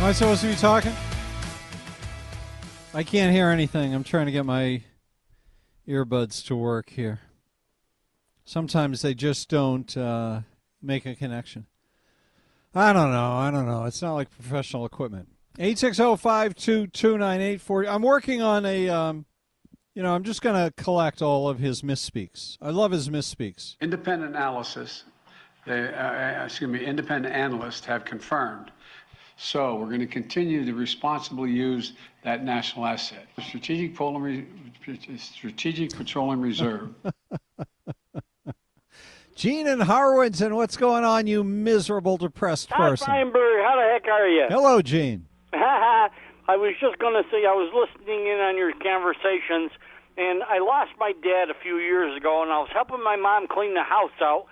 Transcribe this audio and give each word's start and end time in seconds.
Am 0.00 0.06
I 0.06 0.12
supposed 0.12 0.40
to 0.40 0.46
be 0.46 0.54
talking? 0.54 0.94
I 2.94 3.02
can't 3.02 3.34
hear 3.34 3.50
anything. 3.50 3.94
I'm 3.94 4.02
trying 4.02 4.24
to 4.24 4.32
get 4.32 4.46
my 4.46 4.80
earbuds 5.86 6.42
to 6.46 6.56
work 6.56 6.88
here. 6.88 7.20
Sometimes 8.46 9.02
they 9.02 9.12
just 9.12 9.50
don't 9.50 9.94
uh, 9.98 10.40
make 10.80 11.04
a 11.04 11.14
connection. 11.14 11.66
I 12.74 12.94
don't 12.94 13.12
know. 13.12 13.32
I 13.32 13.50
don't 13.50 13.66
know. 13.66 13.84
It's 13.84 14.00
not 14.00 14.14
like 14.14 14.30
professional 14.30 14.86
equipment. 14.86 15.28
860-522-9840. 15.58 17.86
I'm 17.86 18.00
working 18.00 18.40
on 18.40 18.64
a, 18.64 18.88
um, 18.88 19.26
you 19.94 20.02
know, 20.02 20.14
I'm 20.14 20.24
just 20.24 20.40
going 20.40 20.56
to 20.56 20.72
collect 20.82 21.20
all 21.20 21.46
of 21.46 21.58
his 21.58 21.82
misspeaks. 21.82 22.56
I 22.62 22.70
love 22.70 22.92
his 22.92 23.10
misspeaks. 23.10 23.76
Independent 23.82 24.34
analysis, 24.34 25.04
they, 25.66 25.92
uh, 25.92 26.46
excuse 26.46 26.70
me, 26.70 26.86
independent 26.86 27.34
analysts 27.34 27.84
have 27.84 28.06
confirmed. 28.06 28.72
So 29.42 29.74
we're 29.76 29.86
going 29.86 30.00
to 30.00 30.06
continue 30.06 30.66
to 30.66 30.74
responsibly 30.74 31.50
use 31.50 31.94
that 32.24 32.44
national 32.44 32.84
asset, 32.84 33.26
the 33.36 33.42
strategic 33.42 33.92
petroleum, 33.92 34.46
strategic 35.16 35.96
petroleum 35.96 36.42
reserve. 36.42 36.90
Gene 39.34 39.66
and 39.66 39.80
Harwinton, 39.80 40.54
what's 40.56 40.76
going 40.76 41.04
on, 41.04 41.26
you 41.26 41.42
miserable, 41.42 42.18
depressed 42.18 42.68
Hi, 42.70 42.90
person? 42.90 43.06
Feinberg. 43.06 43.64
How 43.64 43.76
the 43.76 43.90
heck 43.90 44.06
are 44.12 44.28
you? 44.28 44.44
Hello, 44.50 44.82
Gene. 44.82 45.24
I 45.54 46.10
was 46.48 46.74
just 46.78 46.98
going 46.98 47.14
to 47.14 47.26
say 47.30 47.46
I 47.46 47.54
was 47.54 47.72
listening 47.72 48.26
in 48.26 48.40
on 48.40 48.58
your 48.58 48.72
conversations, 48.72 49.70
and 50.18 50.42
I 50.42 50.58
lost 50.58 50.90
my 50.98 51.12
dad 51.22 51.48
a 51.48 51.54
few 51.62 51.78
years 51.78 52.14
ago, 52.14 52.42
and 52.42 52.52
I 52.52 52.58
was 52.58 52.68
helping 52.74 53.02
my 53.02 53.16
mom 53.16 53.48
clean 53.48 53.72
the 53.72 53.84
house 53.84 54.12
out, 54.20 54.48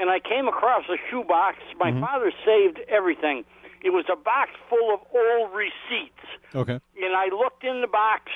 and 0.00 0.10
I 0.10 0.18
came 0.18 0.48
across 0.48 0.82
a 0.88 0.96
shoebox. 1.08 1.58
My 1.78 1.92
mm-hmm. 1.92 2.00
father 2.00 2.32
saved 2.44 2.80
everything. 2.88 3.44
It 3.84 3.90
was 3.90 4.04
a 4.12 4.16
box 4.16 4.50
full 4.68 4.94
of 4.94 5.00
old 5.12 5.50
receipts, 5.54 6.24
Okay. 6.54 6.78
and 7.02 7.16
I 7.16 7.26
looked 7.34 7.64
in 7.64 7.80
the 7.80 7.88
box, 7.88 8.30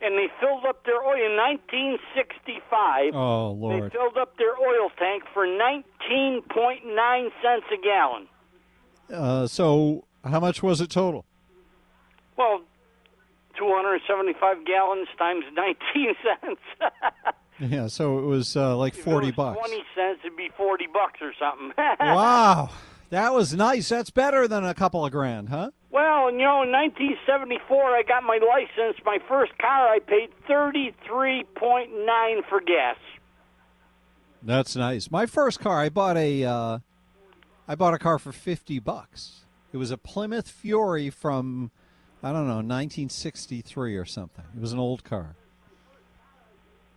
and 0.00 0.18
they 0.18 0.28
filled 0.40 0.64
up 0.66 0.84
their 0.84 1.00
oil 1.02 1.14
in 1.14 1.36
1965. 1.36 3.14
Oh, 3.14 3.50
Lord! 3.52 3.84
They 3.84 3.88
filled 3.90 4.16
up 4.16 4.36
their 4.36 4.56
oil 4.58 4.90
tank 4.98 5.24
for 5.32 5.46
19.9 5.46 7.30
cents 7.42 7.66
a 7.72 7.76
gallon. 7.82 8.26
Uh, 9.12 9.46
so, 9.46 10.04
how 10.24 10.40
much 10.40 10.62
was 10.62 10.80
it 10.80 10.90
total? 10.90 11.24
Well, 12.36 12.62
275 13.58 14.64
gallons 14.64 15.08
times 15.18 15.44
19 15.54 16.14
cents. 16.22 16.60
Yeah, 17.58 17.86
so 17.88 18.18
it 18.18 18.24
was 18.24 18.56
uh, 18.56 18.76
like 18.76 18.94
40 18.94 19.32
bucks. 19.32 19.58
20 19.58 19.84
cents 19.94 20.20
would 20.24 20.36
be 20.36 20.48
40 20.56 20.86
bucks 20.92 21.20
or 21.20 21.32
something. 21.38 21.72
Wow. 22.00 22.70
That 23.10 23.34
was 23.34 23.54
nice. 23.54 23.88
That's 23.88 24.10
better 24.10 24.48
than 24.48 24.64
a 24.64 24.74
couple 24.74 25.04
of 25.04 25.12
grand, 25.12 25.48
huh? 25.48 25.70
Well, 25.90 26.30
you 26.30 26.38
know, 26.38 26.62
in 26.62 26.70
1974, 26.70 27.96
I 27.96 28.02
got 28.02 28.22
my 28.22 28.38
license. 28.38 28.96
My 29.04 29.18
first 29.28 29.56
car, 29.58 29.88
I 29.88 29.98
paid 29.98 30.30
33.9 30.48 32.48
for 32.48 32.60
gas. 32.60 32.96
That's 34.42 34.76
nice. 34.76 35.10
My 35.10 35.26
first 35.26 35.60
car, 35.60 35.80
I 35.80 35.88
bought 35.88 36.16
a 36.16 36.44
uh, 36.44 36.78
I 37.68 37.74
bought 37.74 37.94
a 37.94 37.98
car 37.98 38.18
for 38.18 38.32
50 38.32 38.78
bucks. 38.78 39.44
It 39.72 39.76
was 39.76 39.90
a 39.90 39.98
Plymouth 39.98 40.48
Fury 40.48 41.10
from 41.10 41.70
I 42.22 42.32
don't 42.32 42.46
know, 42.46 42.56
1963 42.56 43.96
or 43.96 44.04
something. 44.04 44.44
It 44.54 44.60
was 44.60 44.72
an 44.72 44.78
old 44.78 45.04
car. 45.04 45.36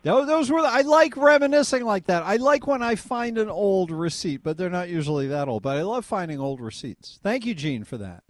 Those, 0.03 0.27
those 0.27 0.51
were 0.51 0.61
the, 0.61 0.67
I 0.67 0.81
like 0.81 1.17
reminiscing 1.17 1.85
like 1.85 2.05
that. 2.05 2.21
I 2.23 2.35
like 2.35 2.67
when 2.67 2.83
I 2.83 2.95
find 2.95 3.37
an 3.37 3.49
old 3.49 3.89
receipt, 3.89 4.43
but 4.43 4.57
they're 4.57 4.69
not 4.69 4.89
usually 4.89 5.27
that 5.27 5.47
old. 5.47 5.63
But 5.63 5.77
I 5.77 5.81
love 5.81 6.05
finding 6.05 6.39
old 6.39 6.59
receipts. 6.59 7.19
Thank 7.23 7.45
you, 7.45 7.55
Gene, 7.55 7.85
for 7.85 7.97
that. 7.97 8.23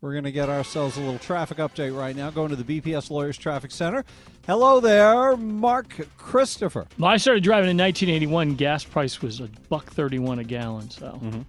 We're 0.00 0.12
going 0.12 0.24
to 0.24 0.32
get 0.32 0.48
ourselves 0.48 0.96
a 0.96 1.00
little 1.00 1.18
traffic 1.18 1.58
update 1.58 1.94
right 1.94 2.16
now. 2.16 2.30
Going 2.30 2.48
to 2.48 2.56
the 2.56 2.80
BPS 2.80 3.10
Lawyers 3.10 3.36
Traffic 3.36 3.70
Center. 3.70 4.06
Hello 4.46 4.80
there, 4.80 5.36
Mark 5.36 6.06
Christopher. 6.16 6.86
Well, 6.98 7.10
I 7.10 7.18
started 7.18 7.44
driving 7.44 7.68
in 7.68 7.76
1981. 7.76 8.54
Gas 8.54 8.84
price 8.84 9.20
was 9.20 9.40
a 9.40 9.50
buck 9.68 9.92
thirty-one 9.92 10.38
a 10.38 10.44
gallon. 10.44 10.88
So, 10.88 11.20
mm-hmm. 11.22 11.42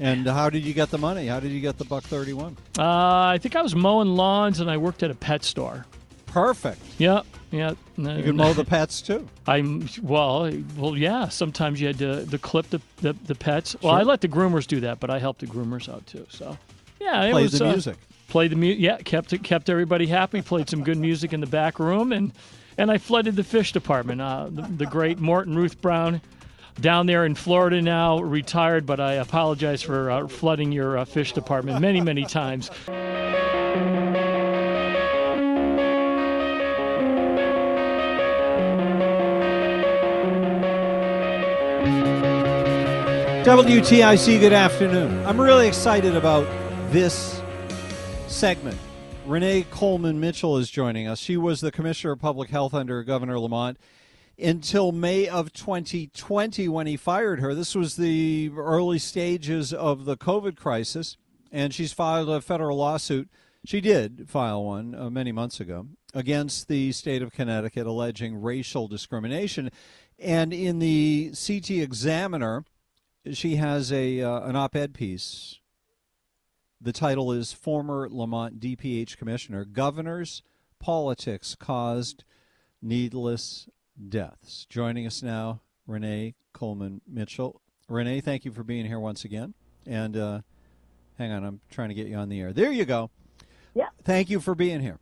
And 0.00 0.26
how 0.26 0.50
did 0.50 0.64
you 0.64 0.74
get 0.74 0.90
the 0.90 0.98
money? 0.98 1.26
How 1.28 1.40
did 1.40 1.52
you 1.52 1.60
get 1.60 1.78
the 1.78 1.84
buck 1.84 2.02
31? 2.04 2.56
uh, 2.78 2.82
I 2.82 3.38
think 3.40 3.54
I 3.56 3.62
was 3.62 3.74
mowing 3.74 4.08
lawns 4.08 4.60
and 4.60 4.70
I 4.70 4.76
worked 4.76 5.02
at 5.02 5.10
a 5.10 5.14
pet 5.14 5.44
store. 5.44 5.86
Perfect. 6.26 6.80
Yeah, 6.98 7.22
yeah. 7.52 7.74
You 7.96 8.22
could 8.24 8.34
mow 8.34 8.52
the 8.52 8.64
pets 8.64 9.00
too. 9.02 9.28
I'm 9.46 9.88
well, 10.02 10.50
well, 10.76 10.96
yeah. 10.96 11.28
Sometimes 11.28 11.80
you 11.80 11.86
had 11.86 11.98
to, 11.98 12.26
to 12.26 12.38
clip 12.38 12.70
the, 12.70 12.80
the, 13.02 13.12
the 13.12 13.36
pets. 13.36 13.76
Well, 13.80 13.92
Sure. 13.92 14.00
I 14.00 14.02
let 14.02 14.20
the 14.20 14.26
groomers 14.28 14.66
do 14.66 14.80
that, 14.80 14.98
but 14.98 15.10
I 15.10 15.20
helped 15.20 15.40
the 15.40 15.46
groomers 15.46 15.88
out 15.88 16.04
too. 16.08 16.26
So, 16.30 16.58
yeah, 17.00 17.22
it 17.22 17.30
Play 17.32 17.42
was 17.44 17.52
the 17.52 17.66
uh, 17.66 17.70
music. 17.70 17.96
played 18.26 18.50
the 18.50 18.56
music. 18.56 18.80
Yeah, 18.82 18.96
kept 18.98 19.32
it 19.32 19.44
kept 19.44 19.70
everybody 19.70 20.06
happy. 20.08 20.42
Played 20.42 20.68
some 20.68 20.82
good 20.82 20.98
music 20.98 21.32
in 21.32 21.40
the 21.40 21.46
back 21.46 21.78
room, 21.78 22.10
and 22.10 22.32
and 22.76 22.90
I 22.90 22.98
flooded 22.98 23.36
the 23.36 23.44
fish 23.44 23.70
department. 23.70 24.20
Uh, 24.20 24.48
the, 24.50 24.62
the 24.62 24.86
great 24.86 25.20
Morton 25.20 25.54
Ruth 25.54 25.80
Brown, 25.80 26.20
down 26.80 27.06
there 27.06 27.24
in 27.24 27.34
Florida 27.34 27.80
now, 27.80 28.20
retired. 28.20 28.86
But 28.86 29.00
I 29.00 29.14
apologize 29.14 29.82
for 29.82 30.10
uh, 30.10 30.28
flooding 30.28 30.72
your 30.72 30.98
uh, 30.98 31.04
fish 31.04 31.32
department 31.32 31.80
many 31.80 32.00
many 32.00 32.24
times. 32.26 32.70
WTIC, 43.44 44.40
good 44.40 44.54
afternoon. 44.54 45.26
I'm 45.26 45.38
really 45.38 45.68
excited 45.68 46.16
about 46.16 46.46
this 46.90 47.42
segment. 48.26 48.78
Renee 49.26 49.66
Coleman 49.70 50.18
Mitchell 50.18 50.56
is 50.56 50.70
joining 50.70 51.06
us. 51.06 51.18
She 51.18 51.36
was 51.36 51.60
the 51.60 51.70
Commissioner 51.70 52.14
of 52.14 52.20
Public 52.20 52.48
Health 52.48 52.72
under 52.72 53.02
Governor 53.02 53.38
Lamont 53.38 53.78
until 54.38 54.92
May 54.92 55.28
of 55.28 55.52
2020 55.52 56.68
when 56.68 56.86
he 56.86 56.96
fired 56.96 57.40
her. 57.40 57.54
This 57.54 57.74
was 57.74 57.96
the 57.96 58.50
early 58.56 58.98
stages 58.98 59.72
of 59.72 60.04
the 60.04 60.16
COVID 60.16 60.56
crisis, 60.56 61.16
and 61.52 61.74
she's 61.74 61.92
filed 61.92 62.28
a 62.28 62.40
federal 62.40 62.78
lawsuit. 62.78 63.28
She 63.64 63.80
did 63.80 64.28
file 64.28 64.64
one 64.64 64.94
uh, 64.94 65.10
many 65.10 65.32
months 65.32 65.60
ago 65.60 65.88
against 66.12 66.68
the 66.68 66.92
state 66.92 67.22
of 67.22 67.32
Connecticut 67.32 67.86
alleging 67.86 68.40
racial 68.40 68.88
discrimination. 68.88 69.70
And 70.18 70.52
in 70.52 70.78
the 70.78 71.32
CT 71.34 71.70
Examiner, 71.70 72.64
she 73.32 73.56
has 73.56 73.92
a 73.92 74.20
uh, 74.20 74.40
an 74.40 74.56
op-ed 74.56 74.94
piece. 74.94 75.60
The 76.80 76.92
title 76.92 77.32
is 77.32 77.52
"Former 77.52 78.08
Lamont 78.10 78.60
DPH 78.60 79.16
Commissioner: 79.16 79.64
Governors 79.64 80.42
politics 80.78 81.54
caused 81.54 82.24
needless 82.82 83.68
deaths. 84.08 84.66
Joining 84.68 85.06
us 85.06 85.22
now, 85.22 85.60
Renee 85.86 86.34
Coleman 86.52 87.00
Mitchell. 87.06 87.60
Renee, 87.88 88.20
thank 88.20 88.44
you 88.44 88.52
for 88.52 88.62
being 88.62 88.86
here 88.86 89.00
once 89.00 89.24
again. 89.24 89.54
And 89.86 90.16
uh, 90.16 90.40
hang 91.18 91.32
on, 91.32 91.44
I'm 91.44 91.60
trying 91.70 91.88
to 91.88 91.94
get 91.94 92.06
you 92.06 92.16
on 92.16 92.28
the 92.28 92.40
air. 92.40 92.52
There 92.52 92.72
you 92.72 92.84
go. 92.84 93.10
Yeah. 93.74 93.88
Thank 94.04 94.30
you 94.30 94.40
for 94.40 94.54
being 94.54 94.80
here. 94.80 94.98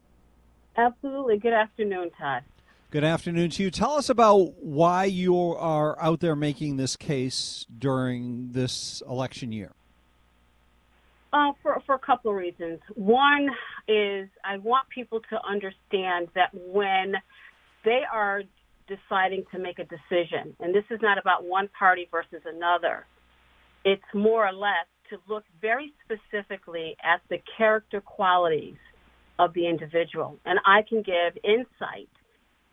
Absolutely. 0.77 1.39
Good 1.39 1.53
afternoon, 1.53 2.11
Todd. 2.19 2.43
Good 2.91 3.05
afternoon 3.05 3.51
to 3.51 3.63
you. 3.63 3.71
Tell 3.71 3.93
us 3.93 4.11
about 4.11 4.63
why 4.63 5.05
you 5.05 5.37
are 5.55 6.01
out 6.01 6.21
there 6.21 6.37
making 6.37 6.77
this 6.77 6.97
case 6.97 7.65
during 7.79 8.53
this 8.53 9.03
election 9.09 9.53
year. 9.53 9.73
Uh, 11.33 11.53
for, 11.63 11.81
for 11.87 11.95
a 11.95 11.99
couple 11.99 12.31
of 12.31 12.37
reasons. 12.37 12.81
One 12.95 13.49
is 13.89 14.29
I 14.45 14.59
want 14.59 14.89
people 14.91 15.21
to 15.31 15.41
understand 15.43 16.29
that 16.35 16.51
when 16.53 17.15
they 17.85 18.03
are 18.13 18.43
deciding 18.97 19.45
to 19.53 19.59
make 19.59 19.79
a 19.79 19.85
decision, 19.85 20.55
and 20.61 20.75
this 20.75 20.85
is 20.91 21.01
not 21.01 21.19
about 21.19 21.45
one 21.45 21.69
party 21.79 22.09
versus 22.11 22.43
another, 22.47 23.07
it's 23.85 24.03
more 24.15 24.47
or 24.47 24.53
less 24.53 24.87
to 25.11 25.19
look 25.29 25.45
very 25.61 25.93
specifically 26.05 26.97
at 27.03 27.21
the 27.29 27.39
character 27.57 28.01
qualities 28.01 28.77
of 29.39 29.53
the 29.55 29.67
individual. 29.67 30.39
And 30.45 30.59
I 30.65 30.83
can 30.89 31.03
give 31.03 31.37
insight 31.45 32.09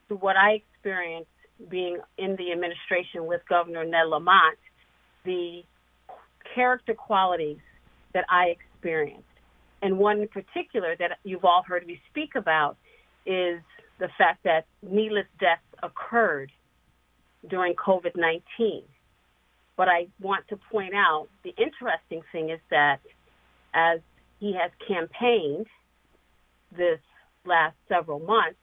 to 0.07 0.15
what 0.15 0.35
I 0.37 0.61
experienced 0.61 1.29
being 1.69 1.97
in 2.17 2.35
the 2.37 2.51
administration 2.51 3.25
with 3.25 3.41
Governor 3.49 3.83
Ned 3.83 4.07
Lamont, 4.07 4.57
the 5.25 5.63
character 6.55 6.93
qualities 6.93 7.57
that 8.13 8.25
I 8.29 8.55
experienced. 8.57 9.23
And 9.81 9.97
one 9.97 10.21
in 10.21 10.27
particular 10.27 10.95
that 10.99 11.19
you've 11.23 11.45
all 11.45 11.63
heard 11.67 11.85
me 11.85 11.99
speak 12.09 12.35
about 12.35 12.77
is 13.25 13.61
the 13.99 14.09
fact 14.17 14.43
that 14.43 14.65
needless 14.81 15.27
deaths 15.39 15.61
occurred 15.83 16.51
during 17.47 17.75
COVID 17.75 18.15
19. 18.15 18.83
But 19.77 19.87
I 19.87 20.07
want 20.19 20.47
to 20.49 20.57
point 20.71 20.93
out 20.93 21.27
the 21.43 21.53
interesting 21.57 22.21
thing 22.31 22.49
is 22.49 22.59
that 22.69 22.99
as 23.73 23.99
he 24.39 24.53
has 24.53 24.71
campaigned 24.87 25.67
this 26.75 26.99
last 27.45 27.75
several 27.87 28.19
months, 28.19 28.59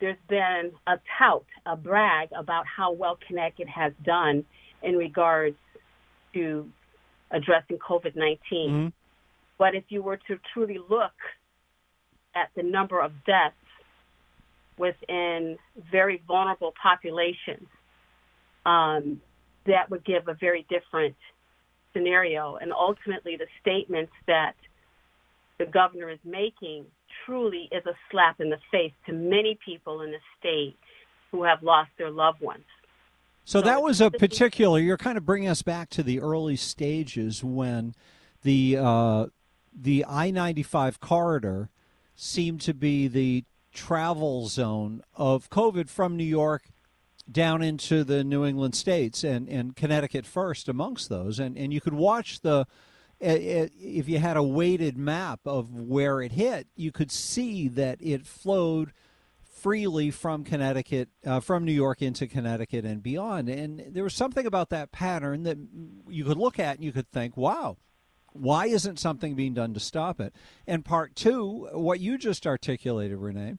there's 0.00 0.16
been 0.28 0.72
a 0.86 0.98
tout, 1.18 1.44
a 1.66 1.76
brag 1.76 2.28
about 2.36 2.64
how 2.66 2.92
well 2.92 3.18
Connecticut 3.26 3.68
has 3.68 3.92
done 4.04 4.44
in 4.82 4.96
regards 4.96 5.56
to 6.34 6.68
addressing 7.30 7.78
COVID 7.78 8.16
19. 8.16 8.38
Mm-hmm. 8.52 8.88
But 9.58 9.74
if 9.74 9.84
you 9.88 10.02
were 10.02 10.18
to 10.28 10.38
truly 10.52 10.78
look 10.88 11.12
at 12.34 12.50
the 12.54 12.62
number 12.62 13.00
of 13.00 13.12
deaths 13.26 13.56
within 14.78 15.58
very 15.90 16.22
vulnerable 16.26 16.72
populations, 16.80 17.66
um, 18.66 19.20
that 19.66 19.90
would 19.90 20.04
give 20.04 20.28
a 20.28 20.34
very 20.34 20.66
different 20.68 21.16
scenario. 21.92 22.56
And 22.56 22.72
ultimately, 22.72 23.36
the 23.36 23.46
statements 23.60 24.12
that 24.26 24.54
the 25.58 25.66
governor 25.66 26.10
is 26.10 26.18
making 26.24 26.86
truly 27.26 27.68
is 27.72 27.84
a 27.86 27.94
slap 28.10 28.40
in 28.40 28.50
the 28.50 28.58
face 28.70 28.92
to 29.06 29.12
many 29.12 29.58
people 29.64 30.02
in 30.02 30.10
the 30.10 30.18
state 30.38 30.76
who 31.30 31.42
have 31.42 31.62
lost 31.62 31.90
their 31.98 32.10
loved 32.10 32.40
ones. 32.40 32.64
So, 33.44 33.62
that 33.62 33.82
was 33.82 34.00
a 34.00 34.10
particular. 34.10 34.78
You're 34.78 34.98
kind 34.98 35.16
of 35.16 35.24
bringing 35.24 35.48
us 35.48 35.62
back 35.62 35.88
to 35.90 36.02
the 36.02 36.20
early 36.20 36.56
stages 36.56 37.42
when 37.42 37.94
the 38.42 38.76
uh, 38.78 39.26
the 39.74 40.04
I-95 40.06 41.00
corridor 41.00 41.70
seemed 42.14 42.60
to 42.62 42.74
be 42.74 43.08
the 43.08 43.44
travel 43.72 44.48
zone 44.48 45.02
of 45.14 45.50
COVID 45.50 45.88
from 45.88 46.16
New 46.16 46.24
York 46.24 46.70
down 47.30 47.62
into 47.62 48.04
the 48.04 48.24
New 48.24 48.44
England 48.44 48.74
states 48.74 49.22
and, 49.22 49.48
and 49.48 49.76
Connecticut 49.76 50.26
first 50.26 50.68
amongst 50.68 51.08
those. 51.08 51.38
And, 51.38 51.56
and 51.58 51.72
you 51.72 51.80
could 51.80 51.94
watch 51.94 52.40
the, 52.40 52.66
if 53.20 54.08
you 54.08 54.18
had 54.18 54.36
a 54.36 54.42
weighted 54.42 54.96
map 54.96 55.40
of 55.44 55.74
where 55.74 56.22
it 56.22 56.32
hit, 56.32 56.68
you 56.74 56.90
could 56.92 57.10
see 57.10 57.68
that 57.68 57.98
it 58.00 58.26
flowed 58.26 58.92
freely 59.42 60.10
from 60.10 60.44
Connecticut, 60.44 61.08
uh, 61.26 61.40
from 61.40 61.64
New 61.64 61.72
York 61.72 62.00
into 62.00 62.26
Connecticut 62.26 62.84
and 62.84 63.02
beyond. 63.02 63.48
And 63.48 63.86
there 63.90 64.04
was 64.04 64.14
something 64.14 64.46
about 64.46 64.70
that 64.70 64.92
pattern 64.92 65.42
that 65.42 65.58
you 66.08 66.24
could 66.24 66.38
look 66.38 66.58
at 66.58 66.76
and 66.76 66.84
you 66.84 66.92
could 66.92 67.10
think, 67.10 67.36
wow, 67.36 67.76
why 68.32 68.66
isn't 68.66 68.98
something 68.98 69.34
being 69.34 69.54
done 69.54 69.74
to 69.74 69.80
stop 69.80 70.20
it? 70.20 70.34
And 70.66 70.84
part 70.84 71.16
two, 71.16 71.68
what 71.72 72.00
you 72.00 72.18
just 72.18 72.46
articulated, 72.46 73.18
Renee, 73.18 73.56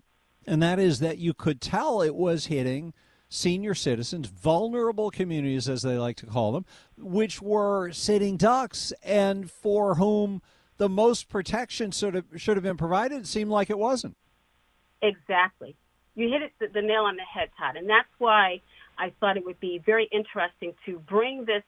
and 0.48 0.64
that 0.64 0.80
is 0.80 1.00
that 1.00 1.18
you 1.18 1.34
could 1.34 1.62
tell 1.62 2.02
it 2.02 2.16
was 2.16 2.48
hitting 2.48 2.94
senior 3.30 3.76
citizens, 3.76 4.28
vulnerable 4.28 5.12
communities, 5.12 5.70
as 5.70 5.84
they 5.84 5.98
like 5.98 6.18
to 6.18 6.26
call 6.26 6.52
them, 6.52 6.66
which 6.98 7.42
were 7.42 7.92
sitting 7.92 8.38
ducks 8.38 8.92
and 9.04 9.52
for 9.52 9.96
whom 9.96 10.42
the 10.78 10.90
most 10.90 11.30
protection 11.30 11.92
should 11.92 12.16
have, 12.16 12.26
should 12.38 12.58
have 12.58 12.64
been 12.64 12.78
provided. 12.78 13.22
It 13.22 13.28
seemed 13.28 13.52
like 13.52 13.70
it 13.70 13.78
wasn't. 13.78 14.18
Exactly. 15.02 15.76
You 16.16 16.30
hit 16.30 16.42
it 16.42 16.74
the 16.74 16.82
nail 16.82 17.04
on 17.04 17.16
the 17.16 17.24
head, 17.24 17.50
Todd. 17.58 17.76
And 17.76 17.88
that's 17.90 18.10
why 18.18 18.62
I 18.98 19.14
thought 19.20 19.38
it 19.38 19.46
would 19.46 19.60
be 19.60 19.82
very 19.86 20.10
interesting 20.12 20.74
to 20.86 21.00
bring 21.00 21.46
this 21.46 21.64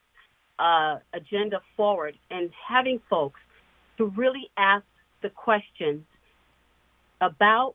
uh, 0.58 0.98
agenda 1.14 1.60
forward 1.76 2.14
and 2.30 2.50
having 2.68 3.00
folks 3.08 3.40
to 3.98 4.06
really 4.16 4.50
ask 4.56 4.84
the 5.22 5.30
questions 5.30 6.02
about 7.20 7.74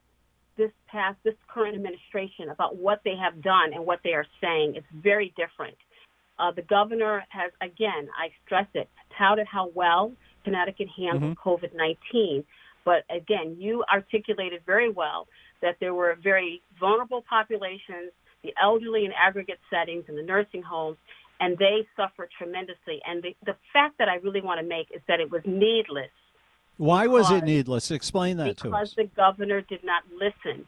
this 0.57 0.71
past, 0.88 1.18
this 1.24 1.35
current 1.47 1.75
administration, 1.75 2.50
about 2.50 2.75
what 2.75 3.01
they 3.06 3.15
have 3.15 3.41
done 3.41 3.74
and 3.74 3.85
what 3.85 4.00
they 4.03 4.13
are 4.13 4.25
saying. 4.41 4.74
It's 4.75 4.88
very 5.03 5.33
different. 5.38 5.77
Uh, 6.39 6.51
the 6.51 6.63
governor 6.63 7.24
has, 7.29 7.51
again, 7.62 8.09
I 8.18 8.29
stress 8.45 8.68
it, 8.74 8.89
touted 9.18 9.47
how 9.47 9.71
well 9.73 10.12
Connecticut 10.44 10.88
handled 10.95 11.38
Mm-hmm. 11.38 11.50
COVID 11.50 11.75
19. 11.75 12.44
But 12.85 13.03
again, 13.13 13.57
you 13.59 13.83
articulated 13.91 14.62
very 14.65 14.89
well 14.89 15.27
that 15.62 15.75
there 15.81 15.94
were 15.94 16.15
very 16.23 16.62
vulnerable 16.80 17.23
populations, 17.30 18.12
the 18.44 18.53
elderly 18.62 19.03
in 19.03 19.12
aggregate 19.12 19.59
settings, 19.69 20.06
and 20.07 20.18
the 20.18 20.21
nursing 20.21 20.62
homes, 20.62 20.97
and 21.39 21.57
they 21.57 21.88
suffered 21.95 22.30
tremendously. 22.38 23.01
And 23.06 23.24
the, 23.24 23.36
the 23.45 23.56
fact 23.74 23.98
that 24.00 24.10
I 24.10 24.16
really 24.16 24.42
want 24.42 24.60
to 24.60 24.66
make 24.68 24.88
is 24.92 25.01
that 25.07 25.19
it 25.19 25.31
was 25.31 25.42
needless 25.45 26.10
Why 26.78 27.07
was 27.07 27.31
it 27.31 27.44
needless? 27.44 27.92
Explain 27.92 28.38
that 28.38 28.57
to 28.57 28.66
me. 28.66 28.72
because 28.72 28.94
the 28.95 29.06
governor 29.16 29.62
did 29.62 29.84
not 29.84 30.04
listen 30.12 30.68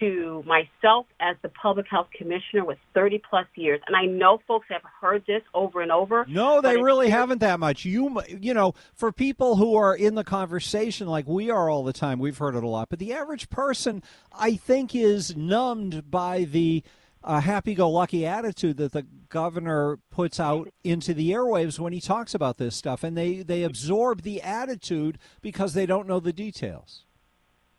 to 0.00 0.42
myself 0.46 1.06
as 1.20 1.36
the 1.42 1.48
public 1.50 1.86
health 1.88 2.08
commissioner 2.16 2.64
with 2.64 2.78
30 2.94 3.20
plus 3.28 3.46
years. 3.54 3.80
And 3.86 3.94
I 3.94 4.06
know 4.06 4.40
folks 4.48 4.66
have 4.70 4.82
heard 5.00 5.24
this 5.26 5.42
over 5.54 5.82
and 5.82 5.92
over. 5.92 6.24
No, 6.26 6.60
they 6.62 6.80
really 6.80 7.10
haven't 7.10 7.38
that 7.40 7.60
much. 7.60 7.84
You, 7.84 8.22
you 8.28 8.54
know, 8.54 8.74
for 8.94 9.12
people 9.12 9.56
who 9.56 9.76
are 9.76 9.94
in 9.94 10.14
the 10.14 10.24
conversation 10.24 11.06
like 11.06 11.26
we 11.28 11.50
are 11.50 11.68
all 11.68 11.84
the 11.84 11.92
time, 11.92 12.18
we've 12.18 12.38
heard 12.38 12.54
it 12.54 12.64
a 12.64 12.68
lot. 12.68 12.88
But 12.88 12.98
the 12.98 13.12
average 13.12 13.50
person, 13.50 14.02
I 14.32 14.56
think, 14.56 14.94
is 14.94 15.36
numbed 15.36 16.10
by 16.10 16.44
the 16.44 16.82
uh, 17.22 17.40
happy-go-lucky 17.40 18.26
attitude 18.26 18.76
that 18.78 18.92
the 18.92 19.06
governor 19.28 19.98
puts 20.10 20.40
out 20.40 20.68
into 20.82 21.12
the 21.12 21.30
airwaves 21.30 21.78
when 21.78 21.92
he 21.92 22.00
talks 22.00 22.34
about 22.34 22.56
this 22.56 22.74
stuff, 22.74 23.04
and 23.04 23.16
they 23.16 23.42
they 23.42 23.62
absorb 23.62 24.22
the 24.22 24.40
attitude 24.42 25.18
because 25.42 25.74
they 25.74 25.86
don't 25.86 26.08
know 26.08 26.20
the 26.20 26.32
details. 26.32 27.04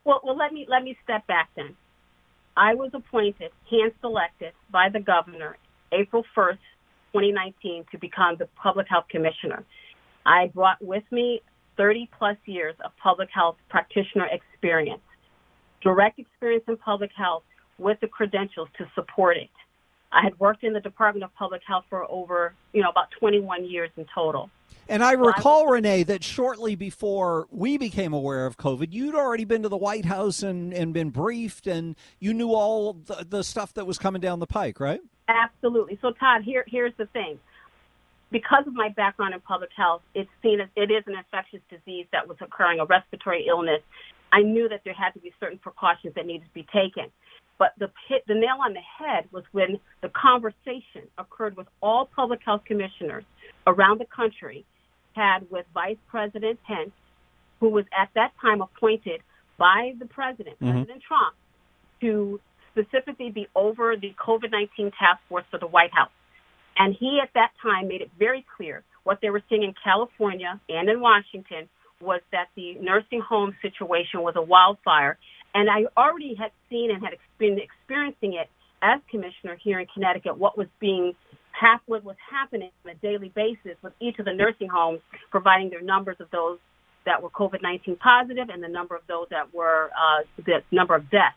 Well, 0.03 0.21
well, 0.24 0.38
let 0.38 0.53
me 0.53 0.65
let 0.69 0.83
me 0.83 0.98
step 1.03 1.25
back 1.27 1.50
then. 1.55 1.75
I 2.55 2.75
was 2.75 2.91
appointed, 2.93 3.51
hand 3.69 3.93
selected 4.01 4.53
by 4.71 4.89
the 4.89 5.00
governor, 5.00 5.57
April 5.91 6.25
1st, 6.36 6.60
2019, 7.13 7.86
to 7.91 7.98
become 7.98 8.36
the 8.38 8.48
public 8.62 8.88
health 8.89 9.05
commissioner. 9.10 9.63
I 10.25 10.48
brought 10.53 10.81
with 10.81 11.03
me 11.12 11.41
30 11.77 12.10
plus 12.17 12.38
years 12.45 12.75
of 12.83 12.91
public 13.01 13.29
health 13.33 13.55
practitioner 13.69 14.27
experience, 14.31 15.01
direct 15.81 16.19
experience 16.19 16.65
in 16.67 16.77
public 16.77 17.12
health 17.15 17.43
with 17.81 18.00
the 18.00 18.07
credentials 18.07 18.69
to 18.77 18.89
support 18.95 19.38
it. 19.38 19.50
I 20.11 20.23
had 20.23 20.38
worked 20.39 20.63
in 20.63 20.73
the 20.73 20.79
Department 20.79 21.23
of 21.23 21.33
Public 21.35 21.61
Health 21.65 21.85
for 21.89 22.09
over, 22.09 22.53
you 22.73 22.81
know, 22.81 22.89
about 22.89 23.11
21 23.19 23.65
years 23.65 23.89
in 23.95 24.05
total. 24.13 24.50
And 24.89 25.03
I 25.03 25.13
recall, 25.13 25.67
Renee, 25.67 26.03
that 26.03 26.23
shortly 26.23 26.75
before 26.75 27.47
we 27.50 27.77
became 27.77 28.11
aware 28.11 28.45
of 28.45 28.57
COVID, 28.57 28.88
you'd 28.91 29.15
already 29.15 29.45
been 29.45 29.63
to 29.63 29.69
the 29.69 29.77
White 29.77 30.05
House 30.05 30.43
and, 30.43 30.73
and 30.73 30.93
been 30.93 31.11
briefed, 31.11 31.65
and 31.65 31.95
you 32.19 32.33
knew 32.33 32.50
all 32.50 32.93
the, 32.93 33.25
the 33.27 33.43
stuff 33.43 33.73
that 33.75 33.88
was 33.88 33.97
coming 33.97 34.21
down 34.21 34.39
the 34.39 34.47
pike, 34.47 34.79
right? 34.79 35.00
Absolutely. 35.29 35.97
So, 36.01 36.11
Todd, 36.11 36.43
here 36.43 36.65
here's 36.67 36.93
the 36.97 37.05
thing. 37.07 37.39
Because 38.31 38.65
of 38.67 38.73
my 38.73 38.89
background 38.89 39.33
in 39.33 39.39
public 39.41 39.69
health, 39.75 40.01
it's 40.13 40.29
seen 40.41 40.59
as 40.59 40.67
it 40.75 40.91
is 40.91 41.03
an 41.07 41.15
infectious 41.15 41.61
disease 41.69 42.05
that 42.11 42.27
was 42.27 42.38
occurring, 42.41 42.79
a 42.79 42.85
respiratory 42.85 43.45
illness. 43.47 43.81
I 44.33 44.41
knew 44.41 44.67
that 44.69 44.81
there 44.83 44.93
had 44.93 45.11
to 45.11 45.19
be 45.19 45.33
certain 45.39 45.57
precautions 45.57 46.15
that 46.15 46.25
needed 46.25 46.45
to 46.45 46.53
be 46.53 46.63
taken. 46.63 47.11
But 47.62 47.74
the 47.77 47.91
hit 48.10 48.25
the 48.25 48.34
nail 48.34 48.58
on 48.65 48.74
the 48.74 48.80
head 48.80 49.25
was 49.32 49.44
when 49.51 49.80
the 50.01 50.10
conversation 50.10 51.06
occurred 51.20 51.56
with 51.56 51.68
all 51.80 52.10
public 52.15 52.39
health 52.44 52.63
commissioners 52.65 53.24
around 53.68 54.00
the 54.00 54.08
country 54.08 54.65
had 55.13 55.41
with 55.51 55.68
Vice 55.72 56.00
President 56.08 56.60
Pence, 56.63 56.89
who 57.60 57.70
was 57.70 57.86
at 57.96 58.10
that 58.15 58.32
time 58.41 58.63
appointed 58.63 59.22
by 59.60 59.94
the 60.00 60.08
president, 60.08 60.60
Mhm. 60.60 60.72
President 60.72 61.03
Trump, 61.03 61.36
to 62.00 62.39
specifically 62.72 63.30
be 63.30 63.48
over 63.53 63.96
the 63.96 64.12
COVID 64.13 64.50
19 64.50 64.89
task 64.98 65.22
force 65.30 65.46
for 65.51 65.60
the 65.60 65.68
White 65.68 65.94
House. 65.94 66.10
And 66.77 66.96
he 66.96 67.20
at 67.20 67.32
that 67.34 67.51
time 67.62 67.88
made 67.88 68.01
it 68.01 68.10
very 68.18 68.41
clear 68.41 68.84
what 69.03 69.22
they 69.22 69.30
were 69.30 69.44
seeing 69.50 69.62
in 69.62 69.75
California 69.75 70.60
and 70.68 70.89
in 70.89 71.00
Washington 71.00 71.70
was 72.00 72.22
that 72.32 72.50
the 72.56 72.74
nursing 72.82 73.22
home 73.22 73.56
situation 73.62 74.24
was 74.24 74.36
a 74.36 74.41
wildfire. 74.41 75.20
And 75.53 75.70
I 75.70 75.86
already 75.98 76.36
had 76.36 76.51
seen 76.70 76.91
and 76.91 77.03
had 77.03 77.13
been 77.38 77.60
experiencing 77.60 78.34
it 78.34 78.50
as 78.81 79.00
commissioner 79.10 79.58
here 79.62 79.79
in 79.79 79.88
Connecticut, 79.93 80.38
what 80.38 80.58
was 80.58 80.67
being 80.79 81.13
what 81.86 82.03
was 82.03 82.15
happening 82.29 82.72
on 82.86 82.91
a 82.91 82.96
daily 82.96 83.29
basis 83.36 83.77
with 83.84 83.93
each 84.00 84.17
of 84.20 84.25
the 84.25 84.34
nursing 84.34 84.67
homes 84.67 85.00
providing 85.29 85.70
their 85.70 85.81
numbers 85.81 86.17
of 86.20 86.29
those 86.31 86.58
that 87.05 87.22
were 87.22 87.29
COVID-19 87.29 88.00
positive 88.00 88.50
and 88.50 88.63
the 88.63 88.67
number 88.67 88.96
of 88.96 89.01
those 89.08 89.27
that 89.29 89.53
were 89.53 89.89
uh, 89.89 90.24
the 90.43 90.63
number 90.72 90.96
of 90.96 91.10
deaths. 91.10 91.36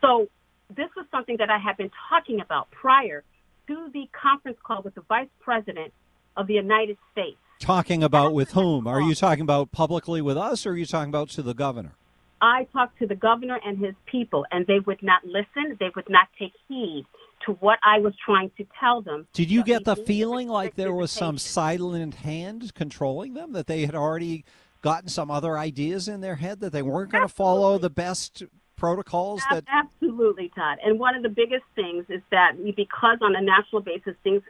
So 0.00 0.28
this 0.74 0.88
was 0.96 1.06
something 1.10 1.36
that 1.38 1.50
I 1.50 1.58
had 1.58 1.76
been 1.76 1.90
talking 2.08 2.40
about 2.40 2.70
prior 2.70 3.24
to 3.66 3.90
the 3.92 4.08
conference 4.12 4.58
call 4.62 4.82
with 4.82 4.94
the 4.94 5.02
Vice 5.02 5.28
President 5.40 5.92
of 6.36 6.46
the 6.46 6.54
United 6.54 6.96
States. 7.12 7.36
Talking 7.60 8.02
about 8.02 8.32
with 8.32 8.52
whom? 8.52 8.86
Are 8.86 9.00
you 9.00 9.14
talking 9.14 9.42
about 9.42 9.72
publicly 9.72 10.22
with 10.22 10.36
us 10.36 10.64
or 10.64 10.70
are 10.70 10.76
you 10.76 10.86
talking 10.86 11.10
about 11.10 11.28
to 11.30 11.42
the 11.42 11.54
governor? 11.54 11.97
I 12.40 12.66
talked 12.72 12.98
to 12.98 13.06
the 13.06 13.14
governor 13.14 13.58
and 13.64 13.78
his 13.78 13.94
people, 14.06 14.46
and 14.50 14.66
they 14.66 14.80
would 14.80 15.02
not 15.02 15.24
listen. 15.24 15.76
They 15.78 15.90
would 15.94 16.08
not 16.08 16.28
take 16.38 16.52
heed 16.68 17.06
to 17.46 17.52
what 17.54 17.78
I 17.82 17.98
was 18.00 18.14
trying 18.24 18.50
to 18.56 18.66
tell 18.78 19.02
them. 19.02 19.26
Did 19.32 19.50
you 19.50 19.62
get 19.64 19.84
the 19.84 19.96
feeling 19.96 20.48
like 20.48 20.74
there 20.74 20.92
was 20.92 21.10
some 21.12 21.38
silent 21.38 22.14
hand 22.14 22.74
controlling 22.74 23.34
them, 23.34 23.52
that 23.52 23.66
they 23.66 23.86
had 23.86 23.94
already 23.94 24.44
gotten 24.82 25.08
some 25.08 25.30
other 25.30 25.58
ideas 25.58 26.08
in 26.08 26.20
their 26.20 26.36
head, 26.36 26.60
that 26.60 26.72
they 26.72 26.82
weren't 26.82 27.10
going 27.10 27.26
to 27.26 27.32
follow 27.32 27.78
the 27.78 27.90
best 27.90 28.42
protocols 28.76 29.42
that 29.50 29.64
absolutely 29.72 30.52
todd 30.54 30.78
and 30.84 31.00
one 31.00 31.16
of 31.16 31.24
the 31.24 31.28
biggest 31.28 31.64
things 31.74 32.04
is 32.08 32.22
that 32.30 32.52
because 32.76 33.18
on 33.20 33.34
a 33.34 33.40
national 33.40 33.82
basis 33.82 34.14
things 34.22 34.40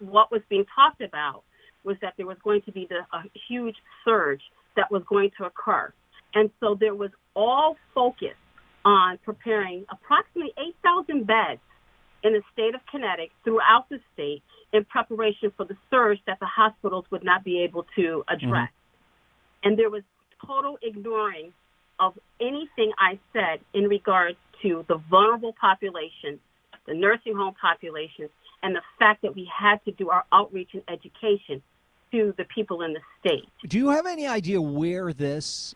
what 0.00 0.30
was 0.30 0.42
being 0.50 0.66
talked 0.74 1.00
about 1.00 1.42
was 1.82 1.96
that 2.02 2.12
there 2.18 2.26
was 2.26 2.36
going 2.44 2.60
to 2.60 2.72
be 2.72 2.86
the, 2.90 2.98
a 3.16 3.22
huge 3.48 3.76
surge 4.04 4.42
that 4.76 4.90
was 4.90 5.02
going 5.08 5.30
to 5.38 5.46
occur 5.46 5.90
and 6.34 6.50
so 6.60 6.76
there 6.78 6.94
was 6.94 7.10
all 7.34 7.76
focus 7.94 8.34
on 8.84 9.18
preparing 9.24 9.84
approximately 9.90 10.52
8,000 10.58 11.26
beds 11.26 11.60
in 12.22 12.32
the 12.32 12.42
state 12.52 12.74
of 12.74 12.80
Connecticut 12.90 13.32
throughout 13.44 13.88
the 13.88 14.00
state 14.14 14.42
in 14.72 14.84
preparation 14.84 15.52
for 15.56 15.64
the 15.64 15.76
surge 15.90 16.18
that 16.26 16.38
the 16.40 16.46
hospitals 16.46 17.04
would 17.10 17.24
not 17.24 17.44
be 17.44 17.62
able 17.62 17.86
to 17.96 18.24
address. 18.28 18.68
Mm-hmm. 18.68 19.68
And 19.68 19.78
there 19.78 19.90
was 19.90 20.02
total 20.46 20.78
ignoring 20.82 21.52
of 21.98 22.18
anything 22.40 22.92
I 22.98 23.18
said 23.32 23.60
in 23.74 23.84
regards 23.84 24.38
to 24.62 24.84
the 24.88 24.96
vulnerable 25.10 25.54
population, 25.60 26.40
the 26.86 26.94
nursing 26.94 27.36
home 27.36 27.54
population, 27.60 28.28
and 28.62 28.74
the 28.74 28.82
fact 28.98 29.22
that 29.22 29.34
we 29.34 29.50
had 29.54 29.84
to 29.84 29.92
do 29.92 30.10
our 30.10 30.24
outreach 30.32 30.70
and 30.72 30.82
education 30.88 31.62
to 32.12 32.34
the 32.36 32.44
people 32.44 32.82
in 32.82 32.94
the 32.94 33.00
state. 33.20 33.48
Do 33.68 33.78
you 33.78 33.90
have 33.90 34.06
any 34.06 34.26
idea 34.26 34.60
where 34.60 35.12
this 35.12 35.74